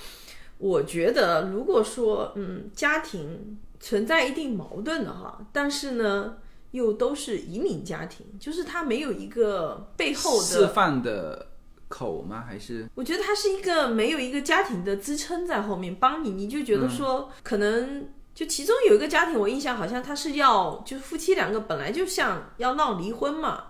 [0.57, 6.37] 我觉得如果说嗯家庭存在一定矛盾的哈，但是呢。
[6.73, 11.49] 又都是移民家庭，就是他没有一个背后的释放的
[11.93, 12.43] 口吗？
[12.47, 23.65] 还是我觉得他是一个没有一个家庭的支撑在后面帮你，你就觉得说可能就其中有一个家庭，我印象好像他是要就是夫妻两个本来就像要闹离婚嘛，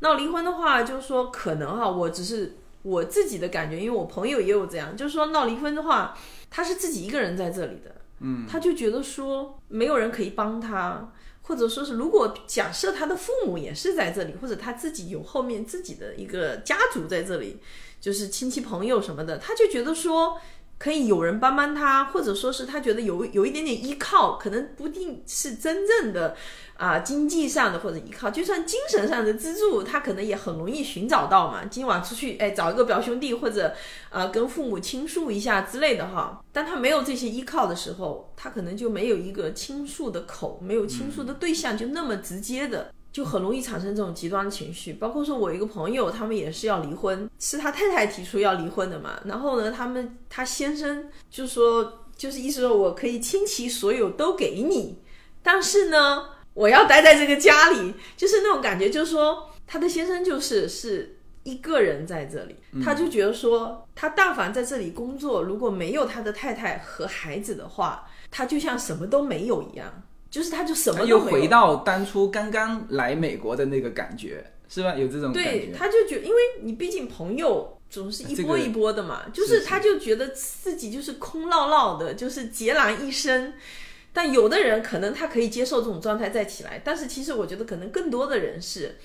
[0.00, 6.18] 闹离婚的话就是说可能哈，我只是我自己的感觉，因为我朋友也有这样，就是说闹离婚的话，
[6.50, 7.94] 他是自己一个人在这里的。
[8.20, 11.12] 嗯，他就觉得说没有人可以帮他，
[11.48, 17.58] 或者说是如果假设他的父母也是在这里，或者他自己有后面自己的一个家族在这里，
[18.00, 20.40] 就是亲戚朋友什么的，他就觉得说。
[20.78, 26.36] 可以有人帮帮他，或者说是他觉得有有一点点依靠，可能不定是真正的
[26.76, 31.64] 啊经济上的或者依靠，就算精神上的资助，他可能也很容易寻找到嘛。
[31.64, 33.74] 今晚出去，哎，找一个表兄弟或者
[34.10, 36.40] 啊跟父母倾诉一下之类的哈。
[36.52, 42.92] 当他没有这些依靠的时候，他可能就没有一个倾诉的口，没有倾诉的对象，就那么直接的。
[43.12, 49.20] 就很容易产生这种极端的情绪，包括说我一个朋友，他们也是要离婚，是他太太提出要离婚的嘛。
[49.24, 55.02] 然后呢，他们他先生就说，就是意思说我可以倾其所有都给你，
[55.42, 70.02] 但是呢，我要待在这个家里，就是那种感觉，就是说他的先生就是是一个人在这里，他就觉得说，他但凡在这里工作，如果没有他的太太和孩子的话，他就像什么都没有一样。
[70.30, 74.94] 就是他，就什么又回到当初刚刚来美国的那个感觉，是吧？
[74.94, 75.50] 有这种感觉。
[75.50, 83.54] 对，他就觉，因为你毕竟朋友总是一波一波的嘛，就是他就觉得自己就是空落落的，就是孑然一身。
[84.12, 88.96] 但有的人可能他可以接受这种状态再起来，但是其实我觉得可能更多的人是，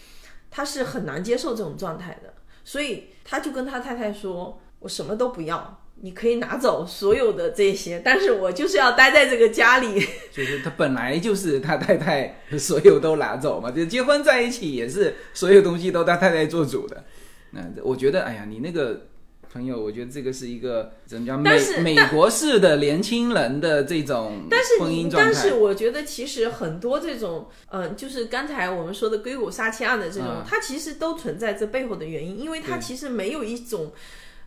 [0.49, 2.33] 他是很难接受这种状态的，
[2.63, 10.05] 所以他就跟他太太说：“我什么都不要。”你可以拿走所有的这些，但是我就是要待在这个家里。
[10.33, 13.71] 就是他本来就是他太太，所有都拿走嘛。
[13.71, 17.05] 就结婚在一起也是所有东西都他太太做主的。
[17.51, 19.05] 那我觉得，哎呀，你那个
[19.49, 21.41] 朋友，我觉得这个是一个怎么讲？
[21.41, 24.41] 美美国式的年轻人的这种
[24.81, 25.31] 婚姻状态。
[25.31, 33.93] 但是我觉得，其实很多这种，嗯，就是刚才我们说的硅谷杀妻案的这种，它其实都存在这背后的原因，因为它其实没有一种。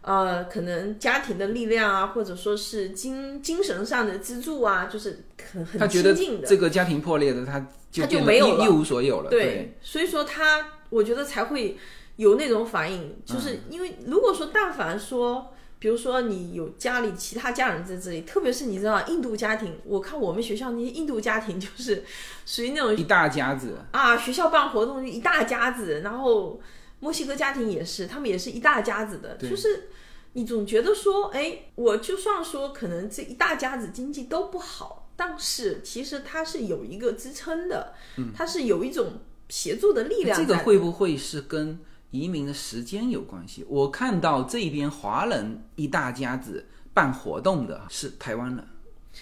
[0.06, 6.46] 呃，可能家庭的力量啊，或者说是精精神上的资助啊，就是很很亲近的。
[6.46, 9.30] 这个家庭破裂的，他他就没有一无所有了。
[9.30, 11.76] 对，所以说他，我觉得才会
[12.14, 22.04] 有那种反应，就是因为如果说但凡说，比如说你有家里其他家人在这里，特别是你知道印度家庭，我看我们学校那些印度家庭就是
[22.44, 26.60] 属于那种一大家子啊，学校办活动一大家子，然后。
[27.06, 29.90] 墨西哥家庭也是，他们也是一大家子的，就是
[30.32, 37.94] 你总觉得说，哎，我就算说可能这一大家子经济都不好，但是其实它是有一个支撑的，
[38.34, 40.36] 它是有一种协助的力量。
[40.36, 41.78] 这个会不会是跟
[42.10, 43.64] 移民的时间有关系？
[43.68, 48.66] 我看到这边华人一大家子办活动的是台湾人。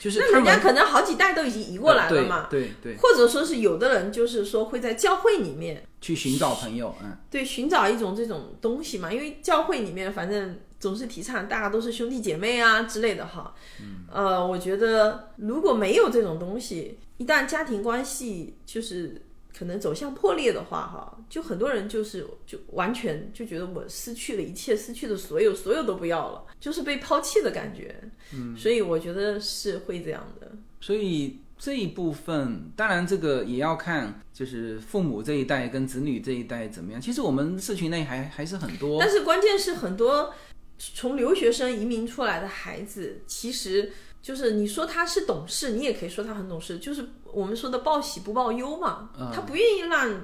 [0.01, 19.23] 就是那人家可能好几代都已经移过来了嘛，对对，或者说是有的人就是说会在教会里面去寻找朋友，嗯，对，寻找一种这种东西嘛，因为教会里面反正总是提倡大家都是兄弟姐妹啊之类的哈，嗯，呃，我觉得如果没有这种东西，一旦家庭关系就是。
[19.57, 27.95] 可能走向破裂的话，哈，就很多人就是就完全就觉得我失去了一切，失去的所有，所有都不要了，就是被抛弃的感觉。
[28.33, 30.51] 嗯，所以我觉得是会这样的。
[30.81, 37.01] 所以这一部分，当然这个也要看，就是父母这一代跟子女这一代怎么样。
[37.01, 40.35] 其实我们社群内还还是很多，但是关键是很多
[40.79, 43.93] 从留学生移民出来的孩子，其实。
[44.25, 46.79] 就是你说他是懂事，你也可以说他很懂事。
[46.79, 50.23] 就是我们说的报喜不报忧嘛，他不愿意让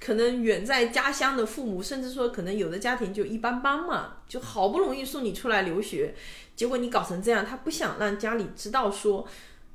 [0.00, 6.14] 可能远在家乡的父母，甚至说可能有的家庭就一般般嘛，就好不容易送你出来留学，
[6.56, 9.28] 结果你搞成这样，他不想让家里知道说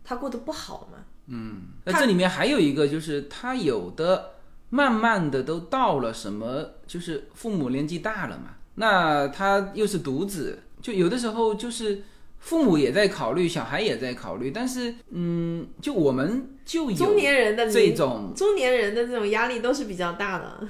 [0.04, 1.06] 他过得不好嘛。
[1.28, 4.32] 嗯，那这里面还有一个就是他有的
[4.72, 12.02] 慢慢的都到了什么，就是父母年纪大了嘛，那他又是独子，就有的时候就是。
[12.40, 20.68] 父母也在考虑，小孩也在考虑，但是，嗯，就我们就有中年人的这种中年人的这种压力都是比较大的。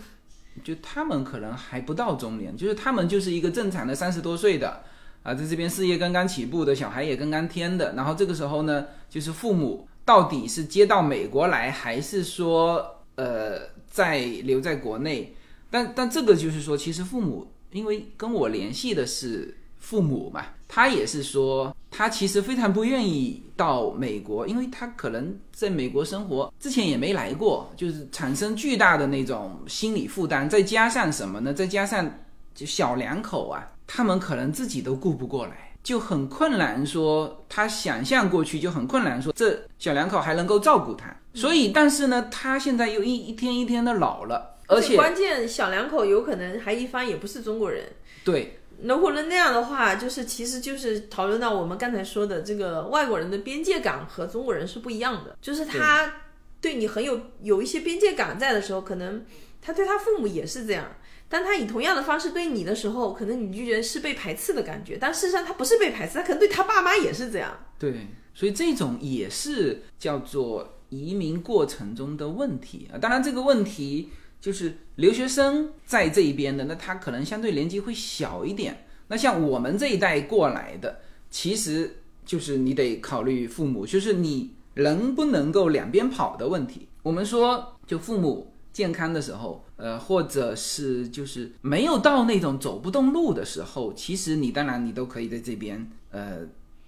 [0.63, 4.81] 就他们可能还不到中年，就是他们就是一个正常的三十多岁的
[5.21, 15.35] 啊，在这边事业刚刚起步的小孩也刚刚添的，然后这个时候呢，就是父母到底是接到美国来，还是说呃在留在国内？
[15.69, 19.55] 但但这个就是说，其实父母因为跟我联系的是。
[19.89, 30.47] 父母嘛，他也是说，他其实非常不愿意到美国，因为他可能在美国生活之前也没来过，就是产生巨大的那种心理负担。
[30.47, 31.51] 再加上什么呢？
[31.51, 32.07] 再加上
[32.53, 36.85] 就小两口啊，他们可能自己都顾不过来，就很困难。
[36.85, 41.07] 说他想象过去就很困难，说这小两口还能够照顾他。
[41.33, 47.83] 所以，但是呢，他现在又一一天一天的老了，而且关键小两口有可能还一方也不是中国人，
[48.23, 48.58] 对。
[48.83, 56.13] 如果能那样的话，就是其实就是讨论到我们刚才说的这个外国人的边界感和中国人是不一样的，就是他
[56.61, 59.25] 对你很有有一些边界感在的时候，可能
[59.61, 60.85] 他对他父母也是这样。
[61.27, 67.55] 当他以同样的方式对你的时候，可能你就觉得是被排斥的感觉，但事实上他不是被排斥，他可能对他爸妈也是这样。
[67.77, 72.97] 对，所以这种也是叫做移民过程中的问题啊。
[72.97, 74.09] 当然，这个问题
[74.41, 78.85] 就是留学生在这一边的，那他可能相对年纪会小一点。
[79.07, 86.87] 那像我们这一代过来的，其实就是你得考虑父母，就是你能不能够两边跑的问题。
[87.03, 88.53] 我们说，就父母。
[88.71, 96.41] 健康的时候，呃，或者是就是没有到那种走不动路的时候，其实你当然你都可以在这边，呃，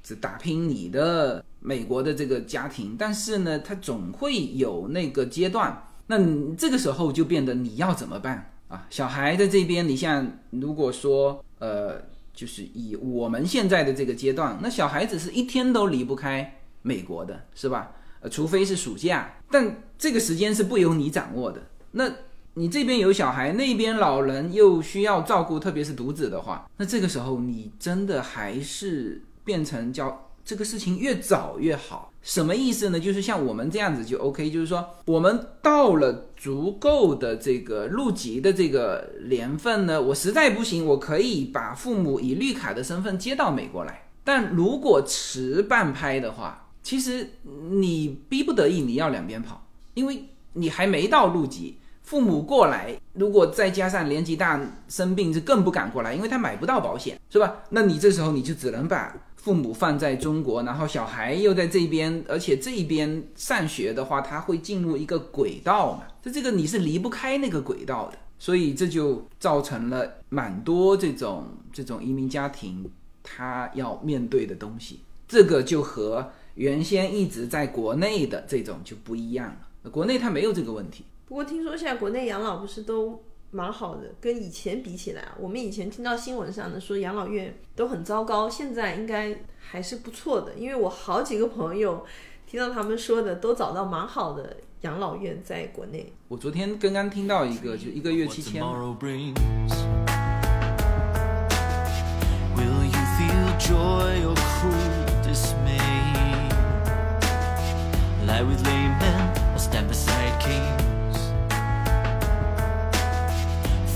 [0.04, 2.96] 只打拼你的美国的这个家庭。
[2.98, 6.20] 但是呢，它总会有那个阶段，那
[6.58, 8.86] 这个时候就变得你要怎么办啊？
[8.90, 12.02] 小孩在这边，你像如果说，呃，
[12.34, 17.94] 就是以我们现在的这个阶段，那小孩子是一天都离不开美国的，是吧？
[18.20, 21.62] 呃，除非是暑假，但这个时间是不由你掌握的。
[21.92, 22.12] 那
[22.56, 32.12] 你这边有小孩，那边老人又需要照顾，特别是独子的话，那这个时候你真的还是变成叫这个事情越早越好。
[32.22, 33.00] 什么意思呢？
[33.00, 44.04] 就是像我们这样子就 OK，就是说我们到了足够的这个入籍的这个年份呢，我实在不行，我可以把父母以绿卡的身份接到美国来。
[44.24, 47.28] 但如果迟半拍的话，其实
[47.72, 49.66] 你逼不得已你要两边跑，
[49.96, 51.78] 因为你还没到入籍。
[52.04, 57.64] 父母过来，如果再加上年纪大生病，就更不敢过来，因为他买不到保险，是吧？
[57.70, 66.04] 那你这时候你就只能把父母放在中国，然后小孩又在这边，而且这边上学的话，他会进入一个轨道嘛？
[66.22, 72.88] 这这个你是离不开那个轨道的，所以这就造成了蛮多这种这种移民家庭
[73.24, 79.48] 他要面对的东西，这个就和原先一直在国内的这种就不一样
[79.84, 81.04] 了，国内他没有这个问题。
[81.26, 90.54] 不过听说现在国内养老不是都蛮好的，跟以前比起来，我们以前听到新闻上的说养老院都很糟糕，现在应该还是不错的。
[90.56, 92.06] 因为我好几个朋友
[92.48, 96.14] 听到他们说的，都找到蛮好的养老院在国内。
[96.30, 98.64] 我昨天刚刚听到一个，就一个月七千。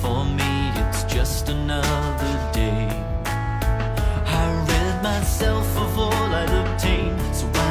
[0.06, 2.88] For me, it's just another day.
[3.26, 7.64] I rid myself of all I'd obtained so I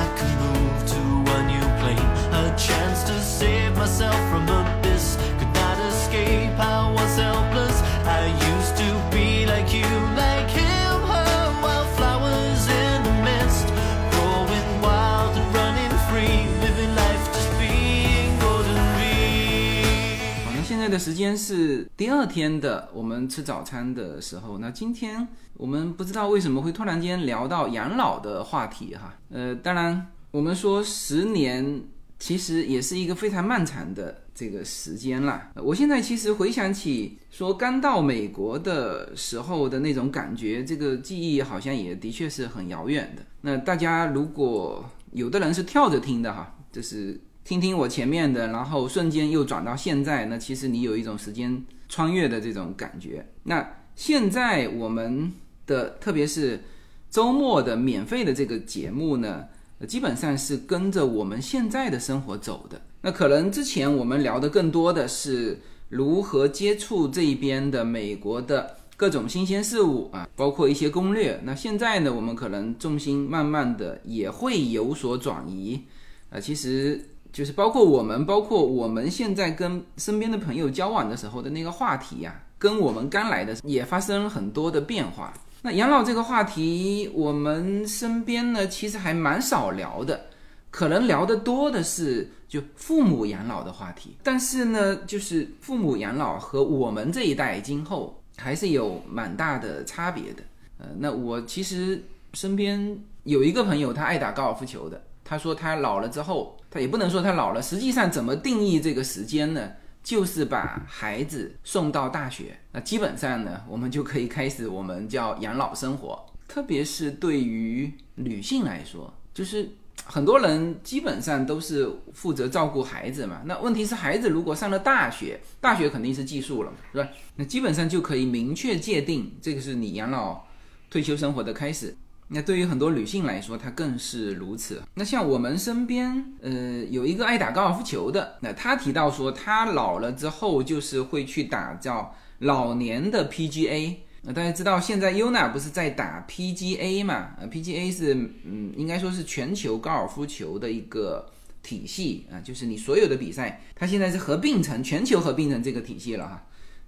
[20.95, 24.59] 的时间是第二天的我们吃早餐的时候。
[24.59, 29.13] 那今天我们不知道为什么会突然间聊到养老的话题哈。
[29.29, 31.83] 呃，当然我们说十年
[32.21, 35.51] 其实也是一个非常漫长的这个时间啦。
[35.57, 43.23] 我现在其实回想起说刚到美国的时候的那种感觉，这个记忆好像也的确是很遥远的。
[43.41, 53.27] 那大家如果有的人是跳着听的哈，就是听听我前面的，然后瞬间又转到现在，那其实你有一种时间穿越的这种感觉。
[53.43, 55.31] 那现在我们
[55.67, 56.65] 的特别是
[57.11, 59.45] 周末的免费的这个节目呢，
[59.87, 62.81] 基本上是跟着我们现在的生活走的。
[63.03, 71.39] 那可能之前我们聊的更多的是如何接触这一边的美国的各种新鲜事物啊，包括一些攻略。
[71.45, 75.83] 那现在呢，我们可能重心慢慢的也会有所转移。
[76.31, 85.35] 啊，其实就是包括我们，包括我们现在跟身边的朋友交往的时候的那个话题呀、跟我们刚来的也发生了很多的变化。
[85.63, 90.27] 那养老这个话题，我们身边呢其实还蛮少聊的，
[90.71, 94.17] 可能聊的多的是就父母养老的话题。
[94.23, 100.43] 但是呢，就是父母养老和我们这一代今后还是有蛮大的差别的。
[100.79, 102.01] 呃，那我其实
[102.35, 109.73] 身边有一个朋友，他爱打高尔夫球的，他说他老了之后，他也不能说他老了，实际上怎么定义这个时间呢？
[110.03, 116.27] 就是把孩子送到大学，那基本上呢，我们就可以开始我们叫养老生活。
[116.47, 119.67] 特别是对于女性来说，就是
[120.05, 123.41] 很多人基本上都是负责照顾孩子嘛。
[123.47, 127.09] 那问题是，孩子如果上了大学，大学肯定是寄宿了嘛，是吧？
[127.37, 130.45] 那基本上就可以明确界定，这个是你养老
[130.91, 131.97] 退休生活的开始。
[132.29, 134.83] 那对于很多女性来说，她更是如此。
[134.95, 143.97] 那像我们身边，呃，有一个爱打高尔夫球的，那他提到说，他老了之后就是会去打叫老年的 PGA。
[144.23, 147.33] 那大家知道，现在 UNA 不是在打 PGA 嘛？
[147.39, 148.15] 呃，PGA 是
[148.45, 151.31] 嗯，应该说是全球高尔夫球的一个
[151.63, 156.43] 体系啊，就是你所有的比赛，它现在是合并成全球合并成这个体系了哈。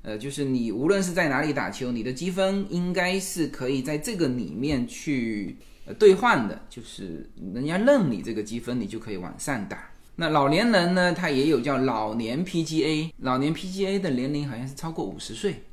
[0.07, 9.91] 呃，就是你无论是在哪里打球，你的积分应该是可以在这个里面去呃兑换的，就是人家认你这个积分，你就可以往上打。
[10.15, 15.65] 那老年人呢，他也有叫老年 PGA，老年 PGA 的年龄好像是超过五十岁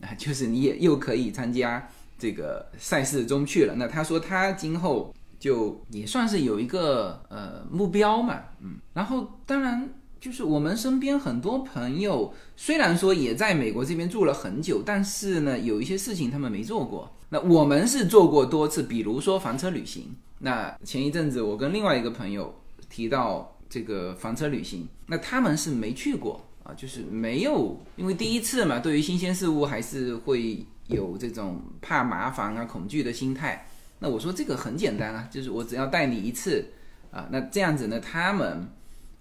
[0.00, 1.86] 啊，就是你也又可以参加
[2.18, 3.74] 这个赛事中去了。
[3.76, 9.86] 那他说他今后就也算是有一个呃目标嘛，嗯，然后当然。
[10.22, 17.12] 就是我们身边很多朋友，虽然说也在美国这边住了很久，但是呢，有一些事情他们没做过。
[17.30, 20.14] 那我们是做过多次，比如说房车旅行。
[20.38, 22.54] 那前一阵子我跟另外一个朋友
[22.88, 33.66] 提到这个房车旅行，那他们是没去过啊，就是没有，因为第一次嘛，对于新鲜事物还是会有这种怕麻烦啊、恐惧的心态。
[33.98, 36.64] 那我说这个很简单啊，就是我只要带你一次
[37.10, 38.68] 啊，那这样子呢，他们。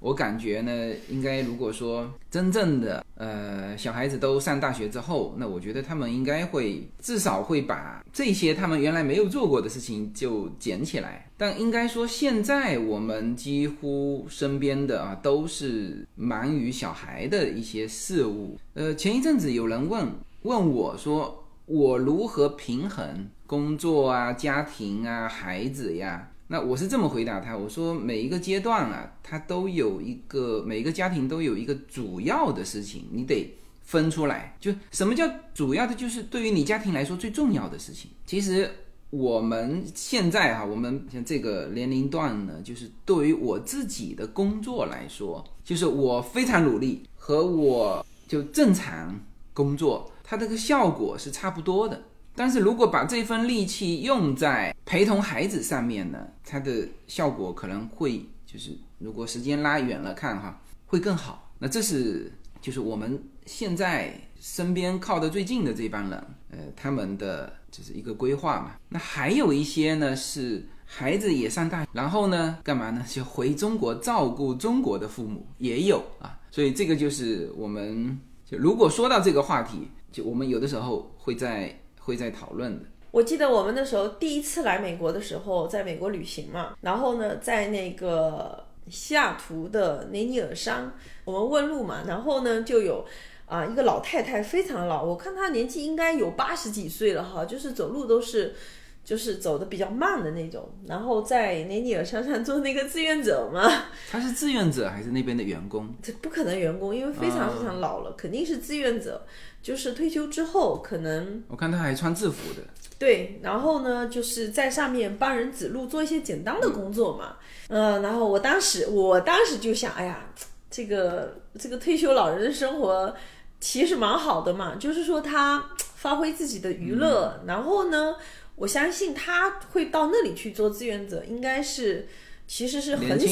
[0.02, 11.30] 我感觉呢，应该如果说真正的呃小孩子都上大学之后，那我觉得他们应该会至少会把这些他们原来没有做过的事情就捡起来。
[11.38, 18.58] 但应该说现在我们几乎身边的啊都是忙于小孩的一些事物。
[18.74, 20.08] 呃，前一阵子有人问
[20.42, 26.28] 问我说，我如何平衡工作啊、家庭啊、孩子呀？
[26.52, 33.50] 那我是这么回答他，我说每一个阶段啊，他都有一个，每一个家庭都有一个主要的事情，你得
[33.84, 34.58] 分出来。
[34.60, 38.12] 就什么叫主要的，就是对于你家庭来说最重要的事情。
[38.26, 38.70] 其实
[39.12, 49.18] 我们现在哈，我们像这个年龄段呢，就是对于我自己的工作来说，就是我非常努力和我就正常
[49.54, 52.04] 工作，它这个效果是差不多的。
[52.34, 61.52] 但是如果把这份力气用在陪同孩子上面呢，它的效果可能会就是如果时间拉远了看哈，会更好。
[61.60, 68.76] 那这是就是我们现在身边靠得最近的这帮人，呃，他们的就是一个规划嘛。
[68.88, 73.06] 那还有一些呢是孩子也上大，然后呢干嘛呢？
[73.08, 76.40] 就回中国照顾中国的父母也有啊。
[76.50, 81.78] 所以这个就是我们就如果说到这个话题，就我们有的时候会在。
[82.04, 82.86] 会在讨论的。
[83.12, 90.94] 我记得我们那时候第一次来美国的时候，在美国旅行嘛，然后呢，在那个西雅图的雷尼尔山，
[91.26, 93.06] 我们问路嘛，然后呢，就有
[93.48, 98.56] 啊一个老太太，非常老，我看她年纪应该有八十几岁了哈，就是走路都是
[99.04, 103.70] 就是走的比较慢的那种，然后在雷尼尔山上做那个志愿者嘛。
[104.10, 105.94] 他是志愿者还是那边的员工？
[106.02, 109.26] 这不可能员工，因为非常非常老了，肯定是志愿者。
[109.62, 112.62] 就是退休之后，可能我看他还穿制服的。
[112.98, 117.38] 对，然后呢，就是在上面帮人指路，做一些简单的工作嘛。
[117.68, 120.34] 嗯，然后我当时，我当时就想，哎呀，
[120.72, 123.16] 这个这个退休老人的生活
[123.60, 128.16] 其实蛮好的嘛，就是说他发挥自己的娱乐，然后呢，
[128.56, 132.08] 我相信他会到那里去做志愿者，应该是。
[132.48, 133.28] 其实是很喜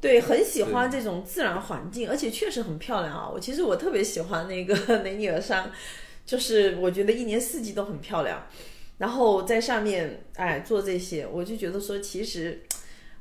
[0.00, 3.28] 对，很喜欢这种自然环境，而且确实很漂亮啊！
[3.28, 5.72] 我其实我特别喜欢那个雷尼尔山，
[6.24, 8.46] 就是我觉得一年四季都很漂亮。
[8.98, 12.62] 然后在上面哎做这些，我就觉得说，其实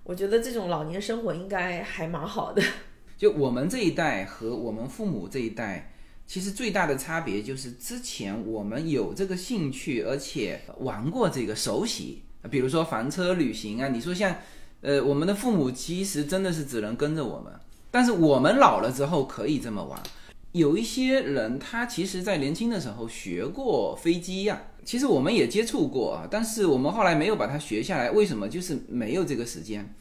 [0.04, 2.62] 我觉得这种老年生活应该还蛮好的。
[3.18, 5.97] 就我们这一代和我们父母这一代，
[6.28, 12.22] 其实最大的差别就是之前我们有这个兴趣，而且玩过这个熟悉，
[12.52, 14.36] 比如说房车旅行啊，你说像。
[14.82, 17.52] 呃，我们的父母其实真的是只能跟着我们，
[17.90, 20.00] 但是我们老了之后可以这么玩。
[20.52, 28.48] 有一些人他其实在年轻的时候学过飞机呀，其实我们也接触过啊，但是我们后来没有把它学下来，为什么？
[28.48, 29.92] 就是没有这个时间。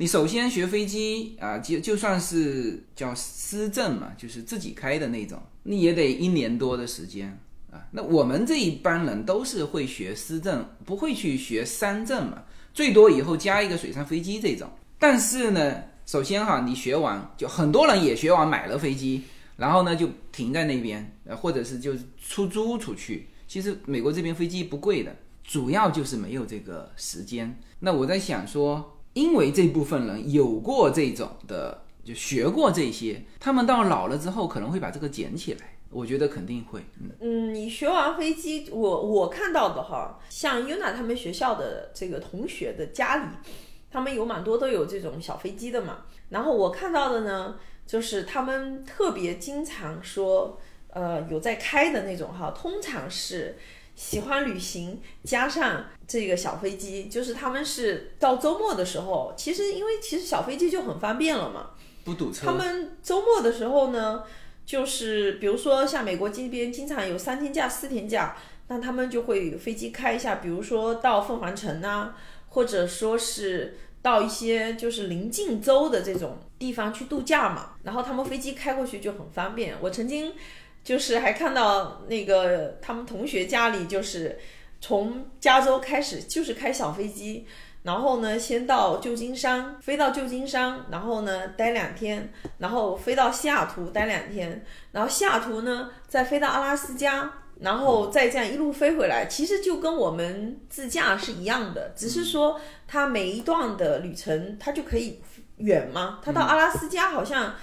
[0.00, 7.36] 你首先学飞机啊，就就算是叫私证嘛，就是自己开的那种，你也得一年多的时间
[7.72, 7.82] 啊。
[7.90, 12.44] 那我们这一帮人都是会学私证，不会去学三证嘛。
[12.72, 14.70] 最多以后加一个水上飞机这种，
[15.00, 19.24] 但是呢，首先哈，你学完就很多人也学完买了飞机，
[19.56, 23.26] 然后呢就停在那边，呃，或者是就出租出去。
[23.48, 27.58] 其实美国这边飞机不贵的，主要就是没有这个时间。
[27.80, 35.74] 那我在想说，因为这部分人有过这种的，就学过这些，他们到老了之后可能会把这个捡起来。
[35.90, 36.82] 我觉得肯定会，
[37.18, 43.28] 嗯，你学完飞机，我我看到的哈，像 Yuna 他们学校的这个同学的家里，
[43.90, 46.04] 他们有蛮多都有这种小飞机的嘛。
[46.28, 47.56] 然后我看到的呢，
[47.86, 50.60] 就是他们特别经常说，
[50.90, 53.56] 呃，有在开的那种哈，通常是
[53.98, 61.70] 喜欢旅行加上这个小飞机，就是他们是到周末的时候，其实因为其实小飞机就很方便了嘛，
[62.04, 62.46] 不堵车。
[62.46, 64.22] 他们周末的时候呢。
[64.68, 68.36] 就是比如说像美国这边经常有三天假、四天假，
[68.66, 72.14] 那他们就会飞机开一下，比如说到凤凰城啊，
[72.50, 77.76] 或者说是到一些就是临近州的这种地方去度假嘛。
[77.82, 79.74] 然后他们飞机开过去就很方便。
[79.80, 80.34] 我曾经
[80.82, 84.38] 就是还看到那个他们同学家里就是
[84.80, 87.46] 从加州开始就是开小飞机。
[87.84, 99.26] 然后呢，先到旧金山，飞到旧金山，然后呢待两天，然后飞到西雅图待两天，然后西雅图呢再飞到阿拉斯加，然后再这样一路飞回来。
[99.26, 105.22] 其实就跟我们自驾是一样的，只是说它每一段的旅程它就可以
[105.58, 106.18] 远嘛。
[106.22, 107.54] 它到阿拉斯加好像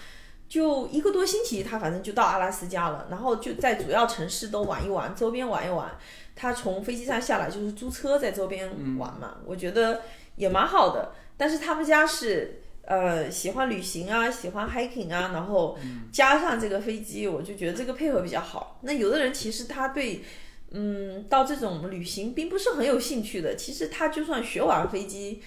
[0.47, 5.91] 就一个多星期，他反正就到阿拉斯加了，然后就在主要城市都玩一玩，周边玩一玩。
[6.35, 10.01] 他从飞机上下来就是租车在周边玩嘛，我觉得
[10.35, 11.13] 也蛮好的。
[11.35, 15.77] 但是他们家是呃喜欢旅行啊，喜欢 hiking 啊，然后
[16.11, 18.79] 加上这个飞机，我就觉得这个配合比较好。
[18.81, 20.23] 那有的人其实他对
[20.71, 25.41] 嗯到这种旅行并不是很有兴趣的，其实他就算学完飞机，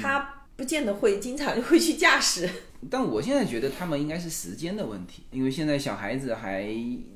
[0.00, 0.34] 他。
[0.58, 2.50] 不见得会经常会去驾驶，
[2.88, 6.72] 但我现在觉得他们应该是时间的问题，因为现在小孩子还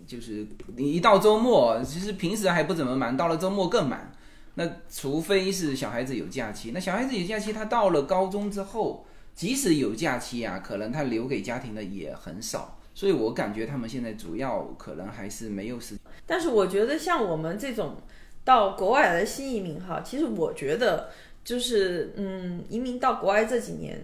[0.07, 0.47] 就是
[0.77, 4.11] 你一到周末，其实平时还不怎么忙，到了周末更忙。
[4.55, 12.79] 那除非是小孩子有假期，那小孩子有假期，他到了高中之后，即使有假期啊，可能他留给家庭的也很少。
[12.95, 15.97] 所以我感觉他们现在主要可能还是没有时。
[16.27, 17.97] 但是我觉得像我们这种
[18.45, 21.11] 到国外的新移民哈，其实我觉得。
[21.45, 24.01] 就是嗯，移民到国外这几年，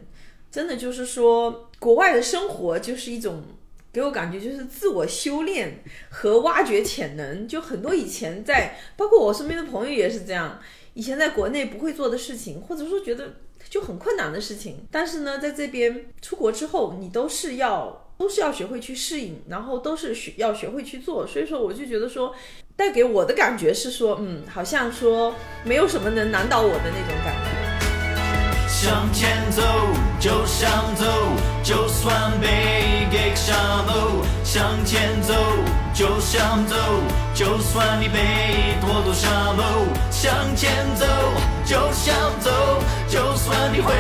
[0.51, 3.42] 真的就是说，国外的生活就是一种
[3.92, 7.46] 给我感觉就是自我修炼和挖掘潜能。
[7.46, 10.59] 就很多以前在，包括我身边的朋友也是这样，
[10.94, 13.34] 以前在国内不会做的事情，或者说觉得
[13.68, 21.26] 就很困难的事情，但是呢，在这边出国之后，你都是要都是要学会去适应，然后都是学要学会去做。
[21.26, 22.34] 所以说，我就觉得说。
[22.78, 25.34] 带给我的感觉是说，嗯，好像说
[25.64, 27.68] 没有什么能难倒我的那种感觉。
[28.81, 29.61] 向前走，
[30.20, 31.05] 就想走，
[31.64, 33.53] 就算被给沙
[33.89, 34.24] 漏。
[34.45, 35.35] 向前走，
[35.93, 36.76] 就想走，
[37.35, 39.85] 就算你被拖落沙漏。
[40.12, 41.05] 向前走，
[41.64, 42.51] 就想走，
[43.09, 43.93] 就算你会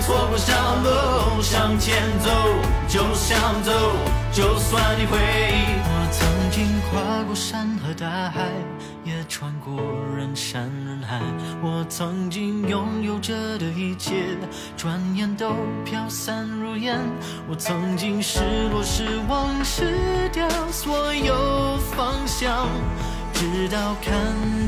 [0.00, 1.42] 错过沙漏。
[1.42, 2.30] 向前走，
[2.88, 3.70] 就想走，
[4.32, 5.18] 就算你会。
[5.84, 7.92] 我曾经跨过山和。
[7.92, 8.48] 大海
[9.04, 9.82] 也穿过
[10.16, 11.20] 人山人海，
[11.60, 14.38] 我曾经拥有着的一切，
[14.76, 17.00] 转眼都飘散如烟。
[17.48, 18.38] 我曾经失
[18.70, 22.68] 落失望失掉所有方向，
[23.34, 24.14] 直到看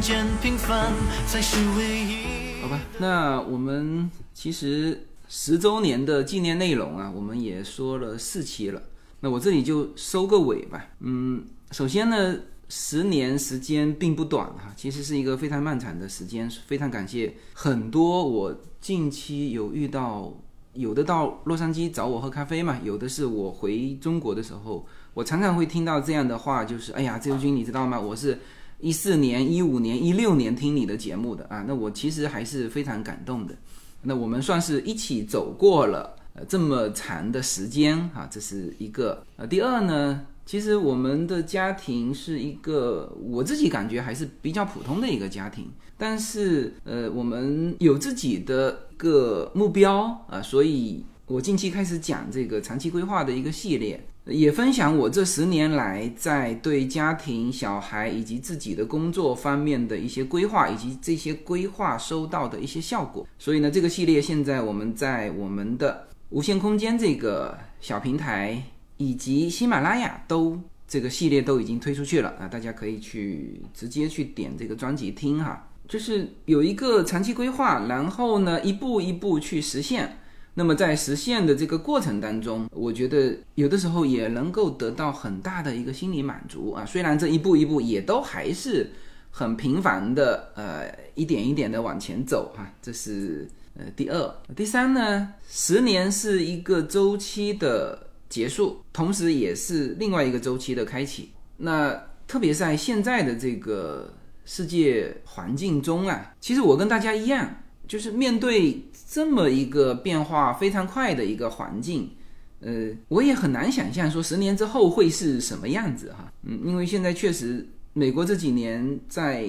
[0.00, 0.92] 见平凡
[1.28, 2.60] 才是唯一。
[2.60, 8.82] 好吧，那我们其实十周年的纪念内容啊，我们也说了四期了，
[9.20, 10.86] 那我这里就收个尾吧。
[10.98, 12.36] 嗯，首先呢。
[12.68, 16.50] 十年时间并不短哈，其实是一个非常漫长的时间。
[16.66, 20.32] 非常感谢很多我近期有遇到，
[20.72, 28.00] 有的到洛杉矶找我喝咖啡嘛，有的是我回中国的时候，我常常会听到这样的话，就是哎呀，自由军你知道吗？
[28.00, 28.38] 我是
[28.80, 33.54] 一四年、一五年、一六年听你的节目的啊，那我其实还是非常感动的。
[34.02, 39.24] 那我们算是一起走过了呃这么长的时间哈，这是一个。
[39.36, 40.26] 呃，第二呢？
[40.46, 45.70] 其实我们的家庭是一个，我自己感觉还是比较普通的一个家庭。
[45.96, 63.26] 但是，呃，我们有自己的个目标啊，所以我近期开始讲这个长期规划的一个系列，也分享我这十年来在对家庭、小孩以及自己的工作方面的一些规划，以及这些规划收到的一些效果。
[63.38, 68.62] 所以呢，这个系列现在我们在我们的无限空间这个小平台。
[68.96, 75.68] 以及喜马拉雅都这个系列都已经推出去了啊，大家可以去直接去点这个专辑听哈。
[75.86, 80.18] 就是有一个长期规划，然后呢一步一步去实现。
[80.56, 86.86] 那么在实现的这个过程当中，我觉得有的时候也能够得到很大的一个心理满足啊。
[86.86, 88.92] 虽然这一步一步也都还是
[89.32, 98.03] 很平凡的，呃，一点一点的往前走哈，这是呃，第二，第三呢，十年是一个周期的
[98.34, 101.30] 结束，同时也是另外一个周期的开启。
[101.58, 104.12] 那特别在现在的这个
[104.44, 112.10] 世界环境中啊，其实我跟大家一样，就是面对这么一个变化非常快的一个环境。
[112.58, 119.46] 呃，我也很难想象说十年之后会是什么样子哈，嗯，因为现在确实美国这几年在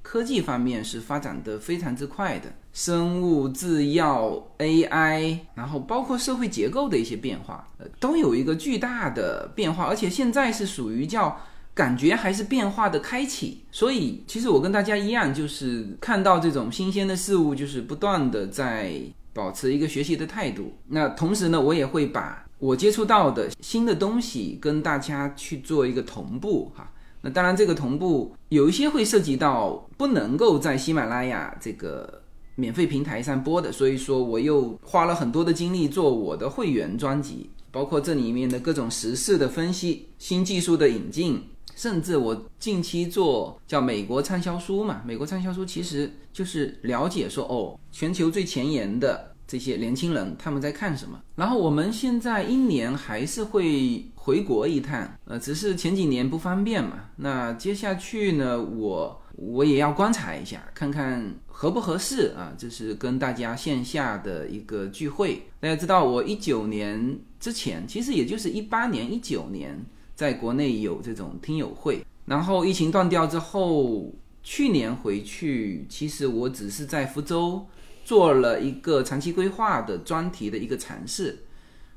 [0.00, 11.36] 科技方面是发展的非常之快的，生物制药、AI，然后包括社会结构的一些变化，呃，都有一个巨大的变化，而且现在是属于叫
[11.74, 18.92] 感觉还是变化的开启，所以其实我跟大家一样，就是看到这种新鲜的事物，就是不断的在
[19.32, 20.74] 保持一个学习的态度。
[20.86, 22.44] 那同时呢，我也会把。
[22.60, 26.90] 我接触到的新的东西跟大家去做一个同步哈，
[27.22, 32.22] 那当然这个同步有一些会涉及到不能够在喜马拉雅这个
[32.58, 41.40] 免费平台上播的，所以说我又花了很多的精力做我的会员专辑，包括这里面的各种时事的分析、新技术的引进，
[41.76, 49.36] 甚至我近期做叫美国畅销书嘛，美国畅销书其实就是了解说哦，全球最前沿的。
[49.50, 51.18] 这些年轻人他们在看什么？
[51.34, 57.06] 然后我们现在一年还是会回国一趟，呃，只是前几年不方便嘛。
[57.16, 62.54] 那接下去呢，我我也要观察一下，看看合不合适啊。
[62.56, 65.42] 这是跟大家线下的一个聚会。
[65.58, 69.76] 大家知道，我一九年之前，其实也就是一八年、一九年，
[70.14, 72.04] 在国内有这种听友会。
[72.26, 77.66] 然后疫情断掉之后，去年回去，其实我只是在福州。
[78.04, 81.40] 做了一个长期规划的专题的一个尝试，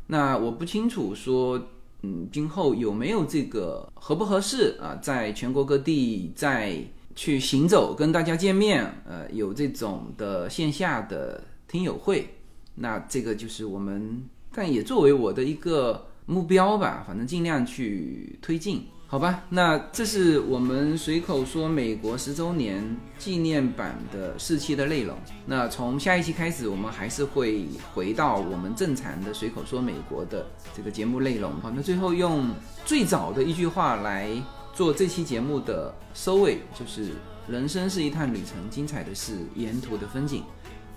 [0.07, 1.69] 那我不清楚说，
[2.01, 4.99] 嗯，今后有没有这个合不合适啊？
[5.01, 6.83] 在全国各地在
[7.15, 12.27] 去行走，跟大家见面，呃，有这种的线下的听友会，
[12.75, 18.85] 那这个就是我们，但也作为我的一个目标吧，反正尽量去推进。
[19.07, 25.17] 好吧，那这是我们随口说美国十周年纪念版的四期的内容。
[25.45, 31.51] 那从下一期开始，我们还是会回到我们正常的随口说美国的这个节目内容。
[31.59, 32.51] 好，那最后用
[32.85, 34.29] 最早的一句话来
[34.73, 37.11] 做这期节目的收尾就是
[37.47, 40.43] 人生是一趟旅程精彩的是沿途的风景。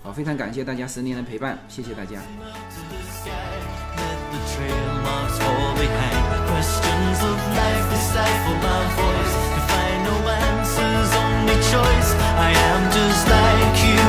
[0.01, 2.21] 好非常感谢大家十年的陪伴谢谢大家。
[12.37, 14.04] I am just like you.